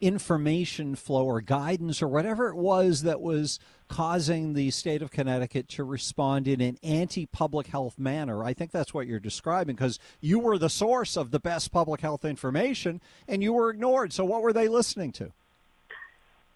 information 0.00 0.94
flow 0.94 1.26
or 1.26 1.40
guidance 1.40 2.00
or 2.00 2.08
whatever 2.08 2.48
it 2.48 2.56
was 2.56 3.02
that 3.02 3.20
was 3.20 3.58
causing 3.88 4.54
the 4.54 4.70
state 4.70 5.02
of 5.02 5.10
Connecticut 5.10 5.68
to 5.68 5.84
respond 5.84 6.48
in 6.48 6.60
an 6.60 6.78
anti 6.82 7.26
public 7.26 7.68
health 7.68 7.98
manner. 7.98 8.42
I 8.44 8.54
think 8.54 8.70
that's 8.70 8.94
what 8.94 9.06
you're 9.06 9.20
describing 9.20 9.76
because 9.76 9.98
you 10.20 10.38
were 10.38 10.58
the 10.58 10.70
source 10.70 11.16
of 11.16 11.30
the 11.30 11.40
best 11.40 11.70
public 11.72 12.00
health 12.00 12.24
information 12.24 13.00
and 13.28 13.42
you 13.42 13.52
were 13.52 13.70
ignored. 13.70 14.12
So, 14.12 14.24
what 14.24 14.42
were 14.42 14.52
they 14.52 14.68
listening 14.68 15.12
to? 15.12 15.32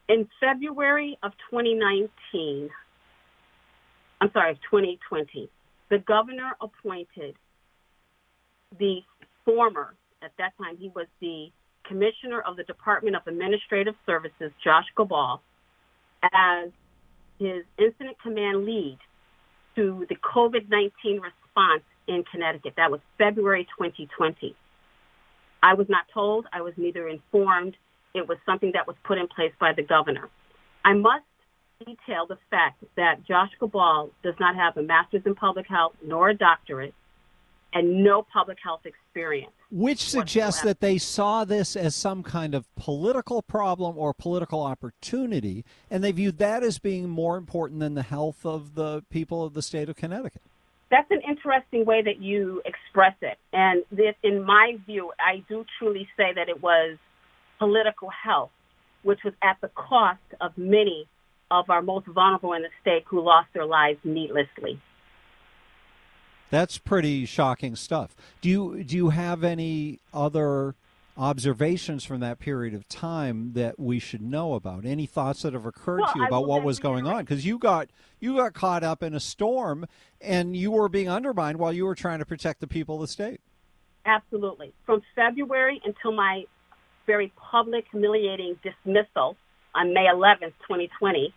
In 0.08 0.28
February 0.40 1.18
of 1.22 1.32
2019, 1.50 2.70
I'm 4.20 4.30
sorry, 4.32 4.54
2020, 4.70 5.48
the 5.90 5.98
governor 5.98 6.56
appointed 6.60 7.36
the 8.78 9.00
former, 9.44 9.94
at 10.22 10.32
that 10.38 10.52
time, 10.58 10.76
he 10.76 10.90
was 10.94 11.06
the 11.20 11.50
Commissioner 11.86 12.40
of 12.40 12.56
the 12.56 12.64
Department 12.64 13.16
of 13.16 13.22
Administrative 13.26 13.94
Services, 14.06 14.52
Josh 14.62 14.86
Geballe, 14.96 15.40
as 16.22 16.70
his 17.38 17.64
incident 17.78 18.16
command 18.22 18.64
lead 18.64 18.98
to 19.76 20.06
the 20.08 20.16
COVID 20.16 20.68
19 20.68 21.20
response 21.20 21.82
in 22.06 22.24
Connecticut. 22.30 22.74
That 22.76 22.90
was 22.90 23.00
February 23.18 23.64
2020. 23.78 24.54
I 25.62 25.74
was 25.74 25.86
not 25.88 26.04
told, 26.12 26.46
I 26.52 26.60
was 26.60 26.74
neither 26.76 27.08
informed. 27.08 27.76
It 28.14 28.28
was 28.28 28.38
something 28.46 28.72
that 28.74 28.86
was 28.86 28.96
put 29.04 29.18
in 29.18 29.26
place 29.28 29.52
by 29.58 29.72
the 29.74 29.82
governor. 29.82 30.28
I 30.84 30.92
must 30.92 31.24
detail 31.78 32.26
the 32.28 32.38
fact 32.50 32.84
that 32.96 33.26
Josh 33.26 33.50
Geballe 33.60 34.10
does 34.22 34.34
not 34.38 34.54
have 34.54 34.76
a 34.76 34.82
master's 34.82 35.22
in 35.26 35.34
public 35.34 35.66
health 35.66 35.94
nor 36.04 36.28
a 36.30 36.34
doctorate 36.34 36.94
and 37.72 38.04
no 38.04 38.24
public 38.32 38.58
health 38.62 38.82
experience. 38.84 39.52
Which 39.74 40.08
suggests 40.08 40.62
that 40.62 40.78
they 40.78 40.98
saw 40.98 41.44
this 41.44 41.74
as 41.74 41.96
some 41.96 42.22
kind 42.22 42.54
of 42.54 42.72
political 42.76 43.42
problem 43.42 43.98
or 43.98 44.14
political 44.14 44.62
opportunity, 44.62 45.64
and 45.90 46.04
they 46.04 46.12
viewed 46.12 46.38
that 46.38 46.62
as 46.62 46.78
being 46.78 47.08
more 47.08 47.36
important 47.36 47.80
than 47.80 47.94
the 47.94 48.04
health 48.04 48.46
of 48.46 48.76
the 48.76 49.02
people 49.10 49.42
of 49.42 49.52
the 49.54 49.62
state 49.62 49.88
of 49.88 49.96
Connecticut. 49.96 50.42
That's 50.92 51.10
an 51.10 51.22
interesting 51.28 51.84
way 51.84 52.02
that 52.02 52.22
you 52.22 52.62
express 52.64 53.16
it. 53.20 53.36
And 53.52 53.82
this, 53.90 54.14
in 54.22 54.44
my 54.44 54.76
view, 54.86 55.10
I 55.18 55.42
do 55.48 55.64
truly 55.76 56.08
say 56.16 56.32
that 56.32 56.48
it 56.48 56.62
was 56.62 56.96
political 57.58 58.10
health, 58.10 58.52
which 59.02 59.24
was 59.24 59.34
at 59.42 59.56
the 59.60 59.70
cost 59.74 60.20
of 60.40 60.56
many 60.56 61.08
of 61.50 61.68
our 61.68 61.82
most 61.82 62.06
vulnerable 62.06 62.52
in 62.52 62.62
the 62.62 62.68
state 62.80 63.02
who 63.08 63.20
lost 63.20 63.48
their 63.52 63.66
lives 63.66 63.98
needlessly. 64.04 64.80
That's 66.50 66.78
pretty 66.78 67.24
shocking 67.26 67.76
stuff. 67.76 68.14
Do 68.40 68.48
you 68.48 68.84
do 68.84 68.96
you 68.96 69.10
have 69.10 69.42
any 69.44 70.00
other 70.12 70.74
observations 71.16 72.04
from 72.04 72.20
that 72.20 72.38
period 72.38 72.74
of 72.74 72.88
time 72.88 73.52
that 73.54 73.78
we 73.78 73.98
should 73.98 74.22
know 74.22 74.54
about? 74.54 74.84
Any 74.84 75.06
thoughts 75.06 75.42
that 75.42 75.52
have 75.52 75.66
occurred 75.66 76.00
well, 76.00 76.12
to 76.12 76.18
you 76.18 76.26
about 76.26 76.46
what 76.46 76.62
was 76.62 76.78
going 76.78 77.06
on? 77.06 77.24
Because 77.24 77.44
you 77.44 77.58
got 77.58 77.88
you 78.20 78.36
got 78.36 78.54
caught 78.54 78.82
up 78.82 79.02
in 79.02 79.14
a 79.14 79.20
storm 79.20 79.86
and 80.20 80.56
you 80.56 80.70
were 80.70 80.88
being 80.88 81.08
undermined 81.08 81.58
while 81.58 81.72
you 81.72 81.84
were 81.84 81.94
trying 81.94 82.18
to 82.18 82.26
protect 82.26 82.60
the 82.60 82.66
people 82.66 82.96
of 82.96 83.02
the 83.02 83.08
state. 83.08 83.40
Absolutely. 84.06 84.72
From 84.84 85.02
February 85.14 85.80
until 85.84 86.12
my 86.12 86.44
very 87.06 87.32
public, 87.36 87.84
humiliating 87.90 88.58
dismissal 88.62 89.36
on 89.74 89.92
May 89.92 90.06
11th, 90.06 90.52
2020, 90.66 91.34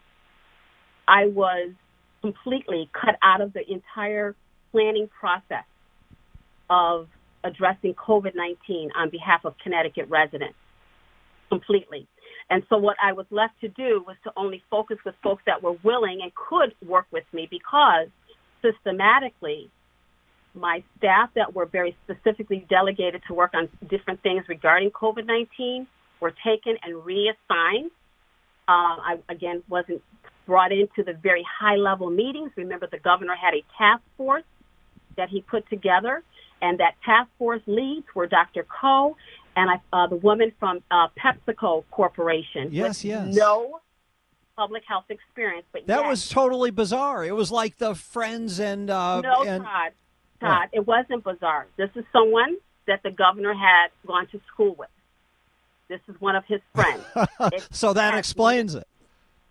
I 1.07 1.27
was 1.27 1.71
completely 2.21 2.89
cut 2.93 3.15
out 3.21 3.41
of 3.41 3.53
the 3.53 3.61
entire 3.71 4.35
planning 4.71 5.09
process 5.19 5.65
of 6.69 7.07
addressing 7.43 7.93
COVID 7.93 8.35
19 8.35 8.91
on 8.95 9.09
behalf 9.09 9.45
of 9.45 9.55
Connecticut 9.63 10.09
residents 10.09 10.57
completely. 11.49 12.07
And 12.49 12.63
so 12.69 12.77
what 12.77 12.97
I 13.03 13.13
was 13.13 13.25
left 13.29 13.59
to 13.61 13.67
do 13.67 14.03
was 14.05 14.15
to 14.23 14.31
only 14.37 14.63
focus 14.69 14.97
with 15.05 15.15
folks 15.21 15.43
that 15.45 15.61
were 15.61 15.75
willing 15.83 16.19
and 16.21 16.31
could 16.33 16.73
work 16.87 17.05
with 17.11 17.25
me 17.33 17.47
because 17.49 18.07
systematically 18.61 19.69
my 20.53 20.83
staff 20.97 21.29
that 21.35 21.53
were 21.53 21.65
very 21.65 21.95
specifically 22.03 22.65
delegated 22.69 23.21
to 23.27 23.33
work 23.33 23.51
on 23.53 23.69
different 23.89 24.21
things 24.23 24.43
regarding 24.47 24.91
COVID 24.91 25.25
19 25.25 25.87
were 26.19 26.33
taken 26.43 26.77
and 26.83 27.05
reassigned. 27.05 27.91
Uh, 28.67 28.97
I, 28.99 29.17
again, 29.29 29.63
wasn't 29.69 30.01
brought 30.45 30.71
into 30.71 31.03
the 31.05 31.13
very 31.13 31.45
high 31.59 31.75
level 31.75 32.09
meetings. 32.09 32.51
Remember, 32.55 32.87
the 32.89 32.99
governor 32.99 33.35
had 33.35 33.53
a 33.53 33.63
task 33.77 34.01
force 34.17 34.43
that 35.17 35.29
he 35.29 35.41
put 35.41 35.67
together, 35.69 36.23
and 36.61 36.79
that 36.79 36.95
task 37.05 37.29
force 37.37 37.61
leads 37.67 38.05
were 38.15 38.27
Dr. 38.27 38.63
Ko 38.63 39.15
and 39.57 39.71
I, 39.71 39.81
uh, 39.91 40.07
the 40.07 40.15
woman 40.15 40.51
from 40.59 40.81
uh, 40.91 41.07
PepsiCo 41.19 41.83
Corporation. 41.91 42.69
Yes, 42.71 43.03
yes. 43.03 43.35
No 43.35 43.81
public 44.55 44.83
health 44.87 45.05
experience, 45.09 45.65
but 45.71 45.85
that 45.87 46.01
yet, 46.01 46.07
was 46.09 46.29
totally 46.29 46.71
bizarre. 46.71 47.25
It 47.25 47.35
was 47.35 47.51
like 47.51 47.77
the 47.77 47.93
friends 47.93 48.59
and 48.59 48.89
uh, 48.89 49.21
no, 49.21 49.43
and, 49.43 49.63
Todd, 49.63 49.91
Todd, 50.39 50.69
it 50.71 50.87
wasn't 50.87 51.23
bizarre. 51.23 51.67
This 51.77 51.89
is 51.95 52.05
someone 52.11 52.57
that 52.87 53.01
the 53.03 53.11
governor 53.11 53.53
had 53.53 53.89
gone 54.05 54.27
to 54.27 54.39
school 54.51 54.75
with. 54.75 54.89
This 55.89 55.99
is 56.07 56.19
one 56.19 56.35
of 56.35 56.43
his 56.45 56.61
friends. 56.73 57.03
so 57.71 57.93
that 57.93 58.17
explains 58.17 58.75
it. 58.75 58.87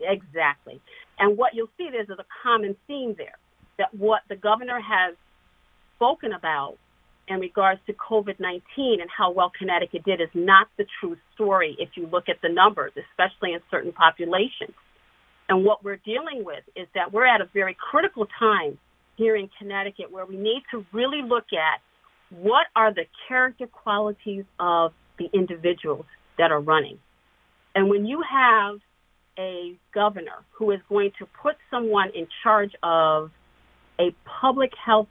Exactly. 0.00 0.80
And 1.18 1.36
what 1.38 1.54
you'll 1.54 1.70
see 1.78 1.88
there's 1.90 2.10
a 2.10 2.24
common 2.42 2.76
theme 2.86 3.14
there 3.16 3.38
that 3.78 3.94
what 3.94 4.22
the 4.28 4.36
governor 4.36 4.80
has 4.80 5.14
spoken 5.96 6.32
about 6.32 6.76
in 7.28 7.40
regards 7.40 7.80
to 7.86 7.92
COVID 7.92 8.38
19 8.38 9.00
and 9.00 9.10
how 9.10 9.32
well 9.32 9.50
Connecticut 9.58 10.04
did 10.04 10.20
is 10.20 10.28
not 10.34 10.68
the 10.78 10.86
true 11.00 11.16
story 11.34 11.76
if 11.78 11.90
you 11.96 12.06
look 12.06 12.28
at 12.28 12.36
the 12.42 12.48
numbers, 12.48 12.92
especially 13.10 13.52
in 13.52 13.60
certain 13.70 13.92
populations. 13.92 14.74
And 15.48 15.64
what 15.64 15.84
we're 15.84 16.00
dealing 16.04 16.44
with 16.44 16.62
is 16.74 16.86
that 16.94 17.12
we're 17.12 17.26
at 17.26 17.40
a 17.40 17.48
very 17.52 17.76
critical 17.90 18.26
time 18.38 18.78
here 19.16 19.36
in 19.36 19.48
Connecticut 19.58 20.10
where 20.10 20.26
we 20.26 20.36
need 20.36 20.62
to 20.72 20.84
really 20.92 21.22
look 21.22 21.46
at 21.52 21.80
what 22.30 22.66
are 22.74 22.92
the 22.92 23.04
character 23.28 23.66
qualities 23.66 24.44
of 24.58 24.92
the 25.18 25.28
individuals 25.32 26.04
that 26.38 26.50
are 26.50 26.60
running. 26.60 26.98
And 27.74 27.88
when 27.88 28.06
you 28.06 28.22
have 28.28 28.76
a 29.38 29.76
governor 29.94 30.44
who 30.52 30.70
is 30.70 30.80
going 30.88 31.12
to 31.18 31.26
put 31.42 31.56
someone 31.70 32.10
in 32.14 32.26
charge 32.42 32.72
of 32.82 33.30
a 33.98 34.14
public 34.40 34.72
health 34.84 35.08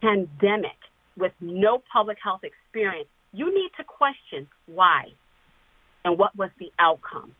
pandemic 0.00 0.76
with 1.16 1.32
no 1.40 1.82
public 1.92 2.18
health 2.22 2.40
experience, 2.44 3.08
you 3.32 3.54
need 3.54 3.70
to 3.76 3.84
question 3.84 4.46
why 4.66 5.04
and 6.04 6.18
what 6.18 6.36
was 6.36 6.50
the 6.58 6.70
outcome. 6.78 7.34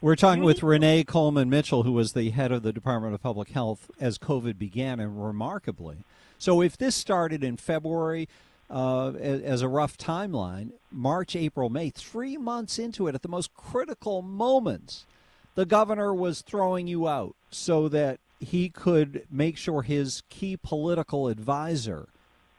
We're 0.00 0.16
talking 0.16 0.44
with 0.44 0.62
Renee 0.62 1.04
Coleman 1.04 1.48
Mitchell, 1.48 1.82
who 1.82 1.92
was 1.92 2.12
the 2.12 2.30
head 2.30 2.52
of 2.52 2.62
the 2.62 2.74
Department 2.74 3.14
of 3.14 3.22
Public 3.22 3.48
Health 3.48 3.90
as 3.98 4.18
COVID 4.18 4.58
began, 4.58 5.00
and 5.00 5.24
remarkably. 5.24 6.04
So, 6.36 6.60
if 6.60 6.76
this 6.76 6.94
started 6.94 7.42
in 7.42 7.56
February 7.56 8.28
uh, 8.68 9.12
as 9.12 9.62
a 9.62 9.68
rough 9.68 9.96
timeline, 9.96 10.72
March, 10.92 11.34
April, 11.34 11.70
May, 11.70 11.88
three 11.88 12.36
months 12.36 12.78
into 12.78 13.06
it, 13.08 13.14
at 13.14 13.22
the 13.22 13.28
most 13.28 13.54
critical 13.54 14.20
moments, 14.20 15.06
the 15.54 15.64
governor 15.64 16.12
was 16.12 16.42
throwing 16.42 16.86
you 16.86 17.08
out 17.08 17.34
so 17.50 17.88
that 17.88 18.18
he 18.40 18.68
could 18.68 19.26
make 19.30 19.56
sure 19.56 19.82
his 19.82 20.22
key 20.28 20.56
political 20.56 21.28
advisor 21.28 22.08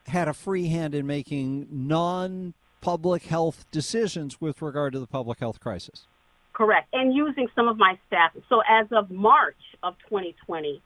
had 0.07 0.27
a 0.27 0.33
free 0.33 0.67
hand 0.67 0.93
in 0.95 1.05
making 1.05 1.67
non 1.69 2.53
public 2.81 3.23
health 3.23 3.65
decisions 3.71 4.39
with 4.39 4.61
regard 4.61 4.93
to 4.93 4.99
the 4.99 5.07
public 5.07 5.39
health 5.39 5.59
crisis. 5.59 6.07
Correct. 6.53 6.87
And 6.93 7.13
using 7.13 7.47
some 7.55 7.67
of 7.67 7.77
my 7.77 7.97
staff. 8.07 8.31
So 8.47 8.61
as 8.67 8.87
of 8.91 9.09
March 9.09 9.57
of 9.83 9.95
2020, 10.07 10.81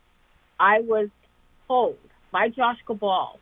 I 0.59 0.79
was 0.79 1.09
told 1.67 1.97
by 2.31 2.49
Josh 2.49 2.77
Geballe 2.87 3.37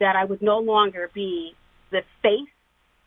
that 0.00 0.16
I 0.16 0.24
would 0.24 0.42
no 0.42 0.58
longer 0.58 1.10
be 1.12 1.54
the 1.90 2.02
face 2.22 2.48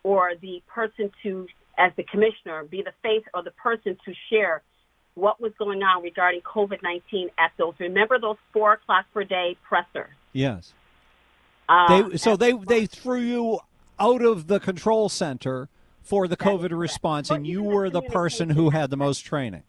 or 0.02 0.32
the 0.40 0.62
person 0.66 1.10
to, 1.22 1.46
as 1.76 1.92
the 1.96 2.04
commissioner, 2.04 2.64
be 2.64 2.82
the 2.82 2.92
face 3.02 3.24
or 3.34 3.42
the 3.42 3.50
person 3.50 3.96
to 4.04 4.12
share 4.30 4.62
what 5.16 5.40
was 5.40 5.52
going 5.58 5.82
on 5.82 6.02
regarding 6.02 6.42
COVID 6.42 6.82
19 6.82 7.30
at 7.38 7.50
those, 7.56 7.74
remember 7.78 8.18
those 8.20 8.36
four 8.52 8.74
o'clock 8.74 9.06
per 9.12 9.24
day 9.24 9.56
pressers? 9.66 10.12
Yes. 10.32 10.72
Um, 11.68 12.10
they, 12.10 12.16
so 12.18 12.36
they, 12.36 12.52
they 12.52 12.86
threw 12.86 13.20
you 13.20 13.60
out 13.98 14.22
of 14.22 14.46
the 14.46 14.60
control 14.60 15.08
center 15.08 15.68
for 16.02 16.28
the 16.28 16.36
COVID 16.36 16.70
response, 16.70 17.30
and 17.30 17.46
you 17.46 17.62
were 17.62 17.90
the 17.90 18.02
person 18.02 18.50
who 18.50 18.70
had 18.70 18.90
the 18.90 18.96
most 18.96 19.20
training. 19.20 19.64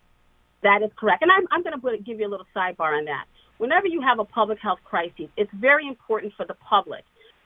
That 0.62 0.84
is 0.84 0.92
correct. 0.96 1.24
And 1.24 1.32
I'm, 1.32 1.48
I'm 1.50 1.64
going 1.64 1.80
to 1.80 2.04
give 2.04 2.20
you 2.20 2.28
a 2.28 2.30
little 2.30 2.46
sidebar 2.56 2.96
on 2.98 3.06
that. 3.06 3.26
Whenever 3.58 3.88
you 3.88 4.02
have 4.02 4.20
a 4.20 4.26
public 4.26 4.60
health 4.60 4.80
crisis, 4.84 5.30
it's 5.36 5.50
very 5.54 5.88
important 5.88 6.34
for 6.38 6.46
the 6.46 6.54
public 6.56 7.04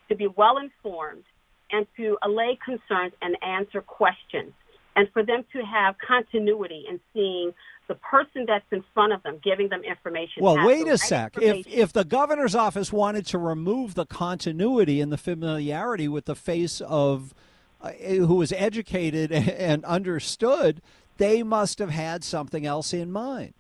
to 0.10 0.16
be 0.16 0.28
well 0.28 0.58
informed 0.58 1.24
and 1.72 1.88
to 1.96 2.18
allay 2.22 2.60
concerns 2.66 3.14
and 3.22 3.38
answer 3.42 3.82
questions, 3.82 4.52
and 4.98 5.08
for 5.14 5.24
them 5.24 5.46
to 5.54 5.60
have 5.60 5.96
continuity 6.06 6.84
in 6.90 7.00
seeing 7.14 7.54
the 7.92 7.96
person 7.96 8.46
that's 8.48 8.64
in 8.72 8.82
front 8.94 9.12
of 9.12 9.22
them 9.24 9.38
giving 9.44 9.68
them 9.68 9.84
information. 9.84 10.42
Well, 10.42 10.66
wait 10.66 10.88
a 10.88 10.98
sec. 10.98 11.38
If 11.42 11.68
if 11.68 11.92
the 11.92 12.06
governor's 12.06 12.56
office 12.56 12.94
wanted 12.94 13.26
to 13.28 13.38
remove 13.38 13.96
the 13.96 14.06
continuity 14.06 15.02
and 15.02 15.12
the 15.12 15.18
familiarity 15.18 16.08
with 16.08 16.24
the 16.24 16.36
face 16.36 16.80
of 16.80 17.34
uh, 17.82 17.92
who 17.92 18.36
was 18.36 18.54
educated 18.54 19.30
and 19.34 19.84
understood, 19.84 20.82
they 21.18 21.44
must 21.44 21.80
have 21.80 21.90
had 21.90 22.24
something 22.24 22.66
else 22.66 22.94
in 22.94 23.12
mind. 23.12 23.54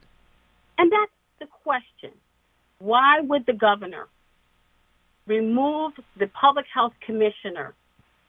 And 0.77 0.89
that's 0.89 1.11
the 1.41 1.47
question. 1.47 2.11
Why 2.79 3.19
would 3.19 3.45
the 3.45 3.53
governor 3.53 4.07
remove 5.27 5.91
the 6.17 6.27
public 6.27 6.67
health 6.73 6.93
commissioner 7.05 7.73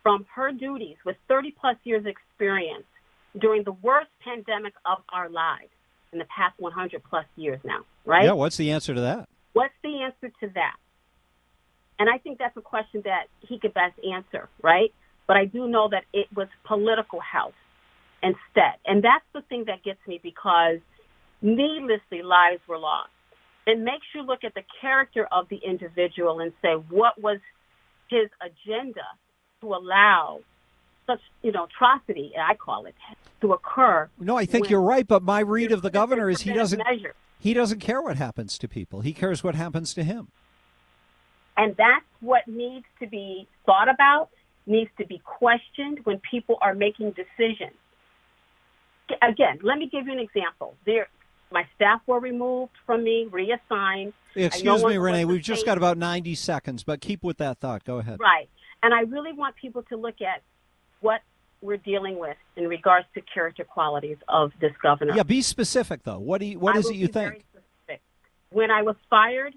from 0.03 0.27
her 0.35 0.51
duties 0.51 0.97
with 1.07 1.15
30 1.29 1.55
plus 1.61 1.77
years 1.85 2.05
experience 2.07 2.87
during 3.39 3.63
the 3.63 3.73
worst 3.73 4.11
pandemic 4.25 4.75
of 4.85 4.99
our 5.13 5.29
lives 5.29 5.71
in 6.13 6.19
the 6.19 6.27
past 6.27 6.55
100 6.59 7.03
plus 7.09 7.25
years 7.37 7.61
now, 7.65 7.81
right? 8.05 8.25
Yeah, 8.25 8.33
what's 8.33 8.57
the 8.57 8.71
answer 8.71 8.95
to 8.95 9.01
that? 9.01 9.29
What's 9.53 9.75
the 9.83 10.03
answer 10.03 10.33
to 10.41 10.49
that? 10.55 10.77
And 11.99 12.09
I 12.09 12.19
think 12.19 12.39
that's 12.39 12.57
a 12.57 12.63
question 12.63 13.03
that 13.05 13.27
he 13.41 13.59
could 13.59 13.75
best 13.75 13.95
answer, 14.05 14.49
right? 14.63 14.93
But 15.27 15.37
I 15.37 15.45
do 15.45 15.69
know 15.69 15.89
that 15.91 16.05
it 16.13 16.27
was 16.35 16.49
political 16.65 17.21
health 17.21 17.55
instead. 18.23 18.75
And 18.87 19.03
that's 19.03 19.25
the 19.33 19.43
thing 19.43 19.65
that 19.67 19.83
gets 19.85 20.01
me 20.07 20.21
because 20.23 20.79
needlessly 21.41 22.23
lives 22.23 22.61
were 22.69 22.79
lost. 22.79 23.11
It 23.67 23.79
makes 23.79 24.07
you 24.15 24.23
look 24.23 24.43
at 24.45 24.55
the 24.55 24.65
character 24.81 25.29
of 25.31 25.49
the 25.49 25.61
individual 25.65 26.41
and 26.41 26.53
say, 26.61 26.75
what 26.91 27.21
was 27.21 27.39
his 28.11 28.29
agenda 28.41 29.07
to 29.61 29.75
allow 29.75 30.41
such, 31.07 31.21
you 31.43 31.53
know, 31.53 31.65
atrocity, 31.65 32.33
I 32.39 32.55
call 32.55 32.87
it, 32.87 32.95
to 33.41 33.53
occur? 33.53 34.09
No, 34.19 34.37
I 34.37 34.45
think 34.45 34.71
you're 34.71 34.81
right, 34.83 35.07
but 35.07 35.23
my 35.23 35.41
read 35.41 35.73
of 35.73 35.83
the 35.83 35.91
governor 35.91 36.31
is 36.31 36.43
he 36.43 36.53
doesn't 36.53 36.83
measure. 36.89 37.15
he 37.39 37.55
doesn't 37.55 37.81
care 37.81 38.01
what 38.01 38.17
happens 38.17 38.59
to 38.59 38.69
people. 38.69 39.01
He 39.01 39.13
cares 39.13 39.43
what 39.43 39.55
happens 39.55 39.95
to 39.95 40.05
him. 40.05 40.29
And 41.57 41.77
that's 41.77 42.07
what 42.21 42.49
needs 42.49 42.87
to 43.01 43.07
be 43.07 43.47
thought 43.67 43.89
about, 43.89 44.31
needs 44.67 44.91
to 44.99 45.07
be 45.07 45.21
questioned 45.25 46.01
when 46.05 46.21
people 46.31 46.57
are 46.61 46.75
making 46.75 47.13
decisions. 47.13 47.77
Again, 49.21 49.59
let 49.63 49.77
me 49.77 49.89
give 49.91 50.07
you 50.07 50.13
an 50.13 50.19
example. 50.19 50.75
There, 50.87 51.09
my 51.51 51.67
staff 51.75 52.01
were 52.07 52.21
removed 52.21 52.73
from 52.87 53.05
me, 53.05 53.29
reassigned. 53.31 54.15
Excuse 54.35 54.83
me, 54.83 54.97
Renee. 54.97 55.27
We've 55.27 55.43
just 55.43 55.67
got 55.67 55.77
about 55.77 55.99
90 55.99 56.35
seconds, 56.37 56.85
but 56.85 57.03
keep 57.03 57.23
with 57.23 57.37
that 57.37 57.59
thought. 57.59 57.85
Go 57.85 57.99
ahead. 57.99 58.19
Right. 58.19 58.49
And 58.83 58.95
I 58.95 59.01
really 59.01 59.33
want 59.33 59.57
people 59.57 59.83
to 59.91 59.97
look 59.97 60.23
at 60.23 60.43
what 61.03 61.21
we're 61.61 61.77
dealing 61.77 62.19
with 62.19 62.37
in 62.57 62.67
regards 62.67 63.07
to 63.15 63.21
character 63.33 63.65
qualities 63.65 64.17
of 64.29 64.53
this 64.61 64.73
governor. 64.83 65.15
Yeah, 65.15 65.23
be 65.23 65.43
specific 65.43 66.03
though. 66.03 66.19
What 66.19 66.41
do 66.41 66.47
you, 66.47 66.59
what 66.59 66.75
I 66.75 66.79
is 66.79 66.89
it 66.91 66.97
you 66.97 67.09
think? 67.09 67.45
When 68.51 68.71
I 68.71 68.83
was 68.83 68.97
fired, 69.09 69.55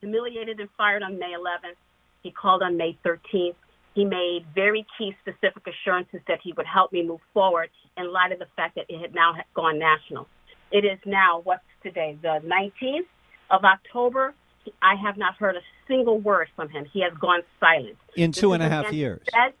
humiliated 0.00 0.60
and 0.60 0.68
fired 0.76 1.02
on 1.02 1.18
May 1.18 1.34
11th, 1.36 1.74
he 2.22 2.30
called 2.30 2.62
on 2.62 2.76
May 2.76 2.96
13th. 3.04 3.54
He 3.94 4.04
made 4.04 4.46
very 4.54 4.86
key 4.96 5.16
specific 5.20 5.66
assurances 5.66 6.20
that 6.28 6.38
he 6.42 6.52
would 6.52 6.66
help 6.66 6.92
me 6.92 7.02
move 7.04 7.20
forward 7.34 7.70
in 7.96 8.12
light 8.12 8.30
of 8.30 8.38
the 8.38 8.46
fact 8.54 8.76
that 8.76 8.84
it 8.88 9.00
had 9.00 9.14
now 9.14 9.34
gone 9.54 9.78
national. 9.80 10.28
It 10.70 10.84
is 10.84 10.98
now, 11.04 11.40
what's 11.42 11.64
today, 11.82 12.16
the 12.22 12.40
19th 12.44 13.06
of 13.50 13.64
October. 13.64 14.34
I 14.80 14.94
have 14.94 15.16
not 15.16 15.34
heard 15.36 15.56
a 15.56 15.60
single 15.88 16.18
word 16.20 16.48
from 16.54 16.68
him. 16.68 16.84
He 16.92 17.02
has 17.02 17.12
gone 17.18 17.40
silent. 17.58 17.96
In 18.14 18.30
two 18.30 18.52
and 18.52 18.62
a 18.62 18.68
half 18.68 18.92
years. 18.92 19.22
says- 19.34 19.54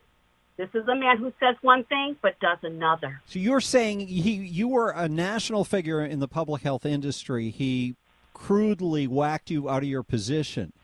this 0.60 0.68
is 0.82 0.86
a 0.88 0.94
man 0.94 1.16
who 1.16 1.32
says 1.40 1.56
one 1.62 1.84
thing 1.84 2.16
but 2.20 2.38
does 2.38 2.58
another. 2.62 3.22
So 3.26 3.38
you're 3.38 3.62
saying 3.62 4.00
he 4.00 4.32
you 4.34 4.68
were 4.68 4.90
a 4.90 5.08
national 5.08 5.64
figure 5.64 6.04
in 6.04 6.20
the 6.20 6.28
public 6.28 6.60
health 6.62 6.84
industry. 6.84 7.48
He 7.48 7.94
crudely 8.34 9.06
whacked 9.06 9.50
you 9.50 9.70
out 9.70 9.82
of 9.82 9.88
your 9.88 10.02
position, 10.02 10.74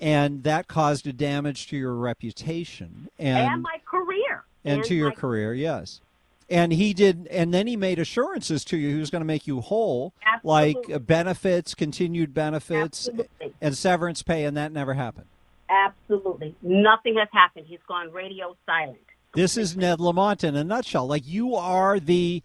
and 0.00 0.42
that 0.42 0.66
caused 0.66 1.06
a 1.06 1.12
damage 1.12 1.68
to 1.68 1.76
your 1.76 1.94
reputation 1.94 3.08
and 3.20 3.52
And, 3.52 3.62
my 3.62 3.80
career. 3.86 4.42
and 4.64 4.82
to 4.84 4.94
your 4.96 5.12
career. 5.12 5.54
Yes. 5.54 6.00
And 6.48 6.72
he 6.72 6.92
did, 6.92 7.28
and 7.30 7.54
then 7.54 7.68
he 7.68 7.76
made 7.76 8.00
assurances 8.00 8.64
to 8.64 8.76
you 8.76 8.88
he 8.92 8.98
was 8.98 9.10
going 9.10 9.20
to 9.20 9.26
make 9.26 9.46
you 9.46 9.60
whole, 9.60 10.12
like 10.42 10.74
Absolutely. 10.74 10.94
uh, 10.94 10.98
benefits, 10.98 11.74
continued 11.76 12.34
benefits, 12.34 13.06
Absolutely. 13.08 13.54
and 13.60 13.76
severance 13.76 14.24
pay, 14.24 14.44
and 14.44 14.56
that 14.56 14.72
never 14.72 14.94
happened. 14.94 15.26
Absolutely. 15.68 16.56
Nothing 16.62 17.14
has 17.18 17.28
happened. 17.32 17.66
He's 17.68 17.78
gone 17.86 18.10
radio 18.10 18.56
silent. 18.66 18.98
This 19.32 19.56
is 19.56 19.76
Ned 19.76 20.00
Lamont 20.00 20.42
in 20.42 20.56
a 20.56 20.64
nutshell. 20.64 21.06
Like 21.06 21.26
you 21.26 21.54
are 21.54 22.00
the, 22.00 22.42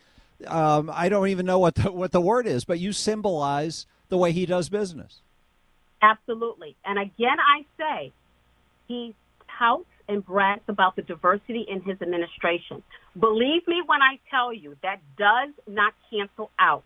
um, 0.48 0.92
I 0.94 1.10
don't 1.10 1.28
even 1.30 1.46
know 1.46 1.60
what 1.60 1.76
the, 1.76 1.92
what 1.92 2.12
the 2.12 2.22
word 2.22 2.46
is, 2.48 2.64
but 2.66 2.80
you 2.80 2.94
symbolize 2.94 3.88
the 4.10 4.18
way 4.18 4.32
he 4.32 4.46
does 4.46 4.70
business. 4.70 5.22
Absolutely. 6.02 6.76
And 6.86 7.00
again, 7.00 7.38
I 7.40 7.66
say 7.78 8.14
he 8.88 9.16
touts 9.58 9.86
and 10.08 10.24
brags 10.24 10.62
about 10.68 10.96
the 10.96 11.02
diversity 11.02 11.66
in 11.68 11.82
his 11.82 12.00
administration. 12.02 12.84
Believe 13.20 13.68
me 13.68 13.82
when 13.86 14.02
I 14.02 14.20
tell 14.30 14.54
you 14.54 14.76
that 14.84 15.00
does 15.18 15.50
not 15.68 15.94
cancel 16.12 16.52
out 16.60 16.84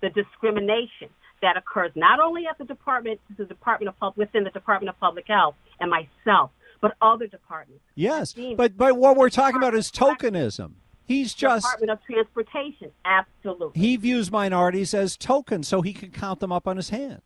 the 0.00 0.10
discrimination 0.10 1.08
that 1.42 1.56
occurs 1.56 1.90
not 1.96 2.20
only 2.20 2.46
at 2.48 2.58
the 2.58 2.64
department, 2.64 3.20
the 3.36 3.44
Department 3.44 3.88
of 3.88 3.98
Public, 3.98 4.28
within 4.28 4.44
the 4.44 4.50
Department 4.50 4.90
of 4.90 5.00
Public 5.00 5.26
Health 5.26 5.56
and 5.80 5.90
myself, 5.90 6.50
but 6.88 6.96
other 7.00 7.26
departments. 7.26 7.82
Yes, 7.94 8.34
but 8.56 8.76
but 8.76 8.96
what 8.96 9.16
we're 9.16 9.30
talking 9.30 9.56
about 9.56 9.74
is 9.74 9.90
tokenism. 9.90 10.72
He's 11.06 11.34
just 11.34 11.64
Department 11.64 11.90
of 11.90 11.98
Transportation, 12.04 12.90
absolutely. 13.04 13.78
he 13.78 13.96
views 13.96 14.30
minorities 14.30 14.94
as 14.94 15.16
tokens, 15.18 15.68
so 15.68 15.82
he 15.82 15.92
can 15.92 16.10
count 16.10 16.40
them 16.40 16.50
up 16.50 16.66
on 16.66 16.76
his 16.78 16.88
hand. 16.90 17.20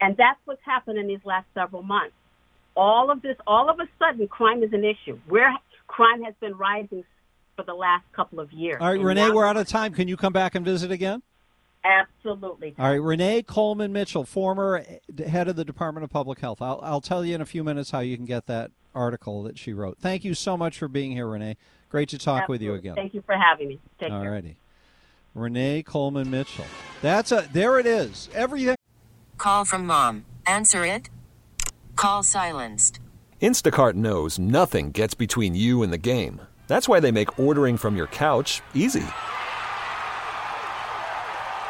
And 0.00 0.16
that's 0.16 0.38
what's 0.44 0.62
happened 0.64 0.98
in 0.98 1.06
these 1.08 1.24
last 1.24 1.46
several 1.54 1.82
months. 1.82 2.14
All 2.76 3.10
of 3.10 3.22
this, 3.22 3.36
all 3.46 3.70
of 3.70 3.80
a 3.80 3.88
sudden, 3.98 4.28
crime 4.28 4.62
is 4.62 4.72
an 4.72 4.84
issue. 4.84 5.18
Where 5.28 5.52
crime 5.88 6.22
has 6.22 6.34
been 6.40 6.56
rising 6.56 7.04
for 7.56 7.64
the 7.64 7.74
last 7.74 8.04
couple 8.12 8.40
of 8.40 8.52
years. 8.52 8.78
All 8.80 8.88
right, 8.88 8.96
And 8.98 9.04
Renee, 9.04 9.28
now- 9.28 9.34
we're 9.34 9.46
out 9.46 9.56
of 9.56 9.66
time. 9.68 9.92
Can 9.92 10.08
you 10.08 10.16
come 10.16 10.32
back 10.32 10.54
and 10.54 10.64
visit 10.64 10.90
again? 10.90 11.22
Absolutely. 11.84 12.74
All 12.78 12.88
right, 12.88 13.00
Renee 13.00 13.42
Coleman 13.42 13.92
Mitchell, 13.92 14.24
former 14.24 14.84
eh, 14.86 15.28
head 15.28 15.48
of 15.48 15.56
the 15.56 15.64
Department 15.64 16.04
of 16.04 16.10
Public 16.10 16.38
Health. 16.38 16.62
I'll, 16.62 16.80
I'll 16.82 17.00
tell 17.02 17.24
you 17.24 17.34
in 17.34 17.40
a 17.40 17.46
few 17.46 17.62
minutes 17.62 17.90
how 17.90 18.00
you 18.00 18.16
can 18.16 18.24
get 18.24 18.46
that 18.46 18.70
article 18.94 19.42
that 19.42 19.58
she 19.58 19.72
wrote. 19.72 19.98
Thank 19.98 20.24
you 20.24 20.34
so 20.34 20.56
much 20.56 20.78
for 20.78 20.88
being 20.88 21.12
here, 21.12 21.28
Renee. 21.28 21.56
Great 21.90 22.08
to 22.08 22.18
talk 22.18 22.48
with 22.48 22.62
you 22.62 22.74
again. 22.74 22.94
Thank 22.94 23.14
you 23.14 23.22
for 23.22 23.36
having 23.36 23.68
me. 23.68 23.80
Take 24.00 24.10
All 24.10 24.26
righty. 24.26 24.56
Renee 25.34 25.82
Coleman 25.82 26.30
Mitchell. 26.30 26.64
That's 27.02 27.32
a 27.32 27.48
there 27.52 27.78
it 27.78 27.86
is. 27.86 28.28
Everything. 28.34 28.76
Call 29.36 29.64
from 29.64 29.86
mom. 29.86 30.24
Answer 30.46 30.86
it. 30.86 31.10
Call 31.96 32.22
silenced. 32.22 33.00
Instacart 33.42 33.94
knows 33.94 34.38
nothing 34.38 34.90
gets 34.90 35.14
between 35.14 35.54
you 35.54 35.82
and 35.82 35.92
the 35.92 35.98
game. 35.98 36.40
That's 36.66 36.88
why 36.88 37.00
they 37.00 37.12
make 37.12 37.38
ordering 37.38 37.76
from 37.76 37.96
your 37.96 38.06
couch 38.06 38.62
easy. 38.74 39.04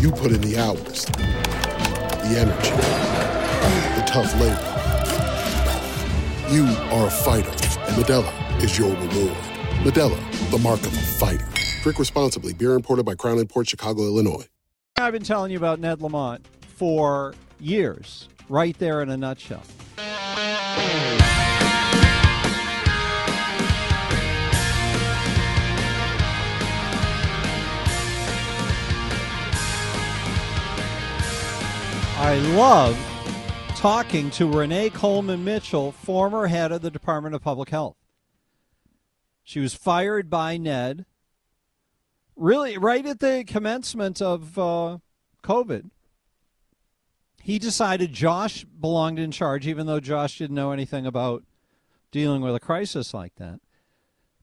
You 0.00 0.10
put 0.10 0.32
in 0.32 0.40
the 0.40 0.58
hours, 0.58 1.04
the 1.04 2.36
energy, 2.38 2.70
the 3.96 4.04
tough 4.06 4.32
labor. 4.40 4.66
You 6.50 6.64
are 6.90 7.06
a 7.06 7.10
fighter, 7.10 7.50
and 7.50 7.96
Modelo 7.96 8.62
is 8.62 8.78
your 8.78 8.90
reward. 8.90 9.36
Modelo, 9.84 10.50
the 10.50 10.58
mark 10.58 10.80
of 10.80 10.92
a 10.92 11.00
fighter. 11.00 11.46
Drink 11.82 11.98
responsibly. 11.98 12.52
Beer 12.52 12.74
imported 12.74 13.04
by 13.04 13.14
Crown 13.14 13.46
Port 13.46 13.68
Chicago, 13.68 14.02
Illinois. 14.02 14.46
I've 14.96 15.12
been 15.12 15.22
telling 15.22 15.50
you 15.50 15.56
about 15.56 15.80
Ned 15.80 16.02
Lamont 16.02 16.46
for 16.60 17.34
years, 17.58 18.28
right 18.48 18.78
there 18.78 19.02
in 19.02 19.08
a 19.08 19.16
nutshell. 19.16 19.62
I 32.20 32.36
love 32.54 32.96
talking 33.76 34.30
to 34.32 34.46
Renee 34.46 34.90
Coleman 34.90 35.42
Mitchell, 35.42 35.90
former 35.90 36.48
head 36.48 36.70
of 36.70 36.82
the 36.82 36.90
Department 36.90 37.34
of 37.34 37.40
Public 37.40 37.70
Health. 37.70 37.96
She 39.42 39.58
was 39.58 39.72
fired 39.72 40.28
by 40.28 40.58
Ned 40.58 41.06
really 42.36 42.76
right 42.76 43.06
at 43.06 43.20
the 43.20 43.42
commencement 43.46 44.20
of 44.20 44.58
uh, 44.58 44.98
COVID. 45.42 45.88
He 47.42 47.58
decided 47.58 48.12
Josh 48.12 48.64
belonged 48.64 49.18
in 49.18 49.30
charge, 49.30 49.66
even 49.66 49.86
though 49.86 49.98
Josh 49.98 50.36
didn't 50.36 50.56
know 50.56 50.72
anything 50.72 51.06
about 51.06 51.42
dealing 52.10 52.42
with 52.42 52.54
a 52.54 52.60
crisis 52.60 53.14
like 53.14 53.36
that. 53.36 53.60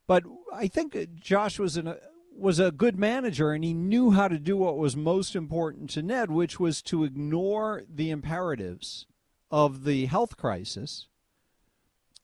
But 0.07 0.23
I 0.51 0.67
think 0.67 0.97
Josh 1.13 1.59
was 1.59 1.77
an, 1.77 1.95
was 2.38 2.60
a 2.60 2.71
good 2.71 2.97
manager, 2.97 3.52
and 3.52 3.63
he 3.63 3.73
knew 3.73 4.12
how 4.12 4.28
to 4.28 4.39
do 4.39 4.58
what 4.58 4.78
was 4.78 4.95
most 4.95 5.36
important 5.36 5.89
to 5.91 6.02
Ned, 6.02 6.32
which 6.32 6.60
was 6.60 6.82
to 6.84 7.04
ignore 7.04 7.84
the 7.88 8.10
imperatives 8.10 9.06
of 9.50 9.84
the 9.84 10.06
health 10.06 10.38
crisis 10.38 11.08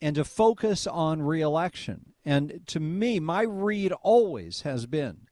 and 0.02 0.16
to 0.16 0.24
focus 0.24 0.86
on 0.86 1.22
reelection. 1.22 2.14
And 2.26 2.62
to 2.68 2.80
me, 2.80 3.20
my 3.20 3.44
read 3.44 3.92
always 4.02 4.62
has 4.62 4.86
been 4.86 5.28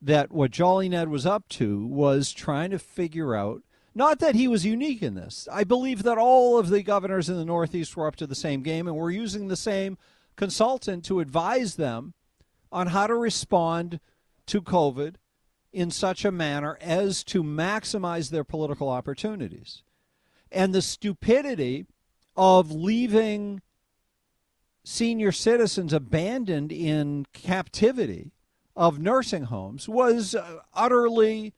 that 0.00 0.32
what 0.32 0.50
Jolly 0.50 0.88
Ned 0.88 1.08
was 1.08 1.26
up 1.26 1.48
to 1.50 1.86
was 1.86 2.32
trying 2.32 2.70
to 2.70 2.78
figure 2.78 3.34
out 3.34 3.62
not 3.94 4.18
that 4.18 4.34
he 4.34 4.46
was 4.46 4.66
unique 4.66 5.02
in 5.02 5.14
this. 5.14 5.48
I 5.50 5.64
believe 5.64 6.02
that 6.02 6.18
all 6.18 6.58
of 6.58 6.68
the 6.68 6.82
governors 6.82 7.30
in 7.30 7.36
the 7.36 7.46
Northeast 7.46 7.96
were 7.96 8.06
up 8.06 8.16
to 8.16 8.26
the 8.26 8.34
same 8.34 8.62
game 8.62 8.86
and 8.86 8.96
were 8.96 9.10
using 9.10 9.48
the 9.48 9.56
same 9.56 9.96
consultant 10.36 11.02
to 11.06 11.20
advise 11.20 11.76
them 11.76 12.12
on 12.70 12.88
how 12.88 13.06
to 13.06 13.14
respond 13.14 14.00
to 14.46 14.62
COVID 14.62 15.16
in 15.72 15.90
such 15.90 16.24
a 16.24 16.32
manner 16.32 16.78
as 16.80 17.22
to 17.24 17.42
maximize 17.42 18.30
their 18.30 18.44
political 18.44 18.88
opportunities. 18.88 19.82
And 20.50 20.74
the 20.74 20.82
stupidity 20.82 21.86
of 22.36 22.70
leaving 22.72 23.60
senior 24.84 25.32
citizens 25.32 25.92
abandoned 25.92 26.72
in 26.72 27.26
captivity 27.32 28.30
of 28.76 28.98
nursing 28.98 29.44
homes 29.44 29.88
was 29.88 30.34
uh, 30.34 30.60
utterly 30.74 31.54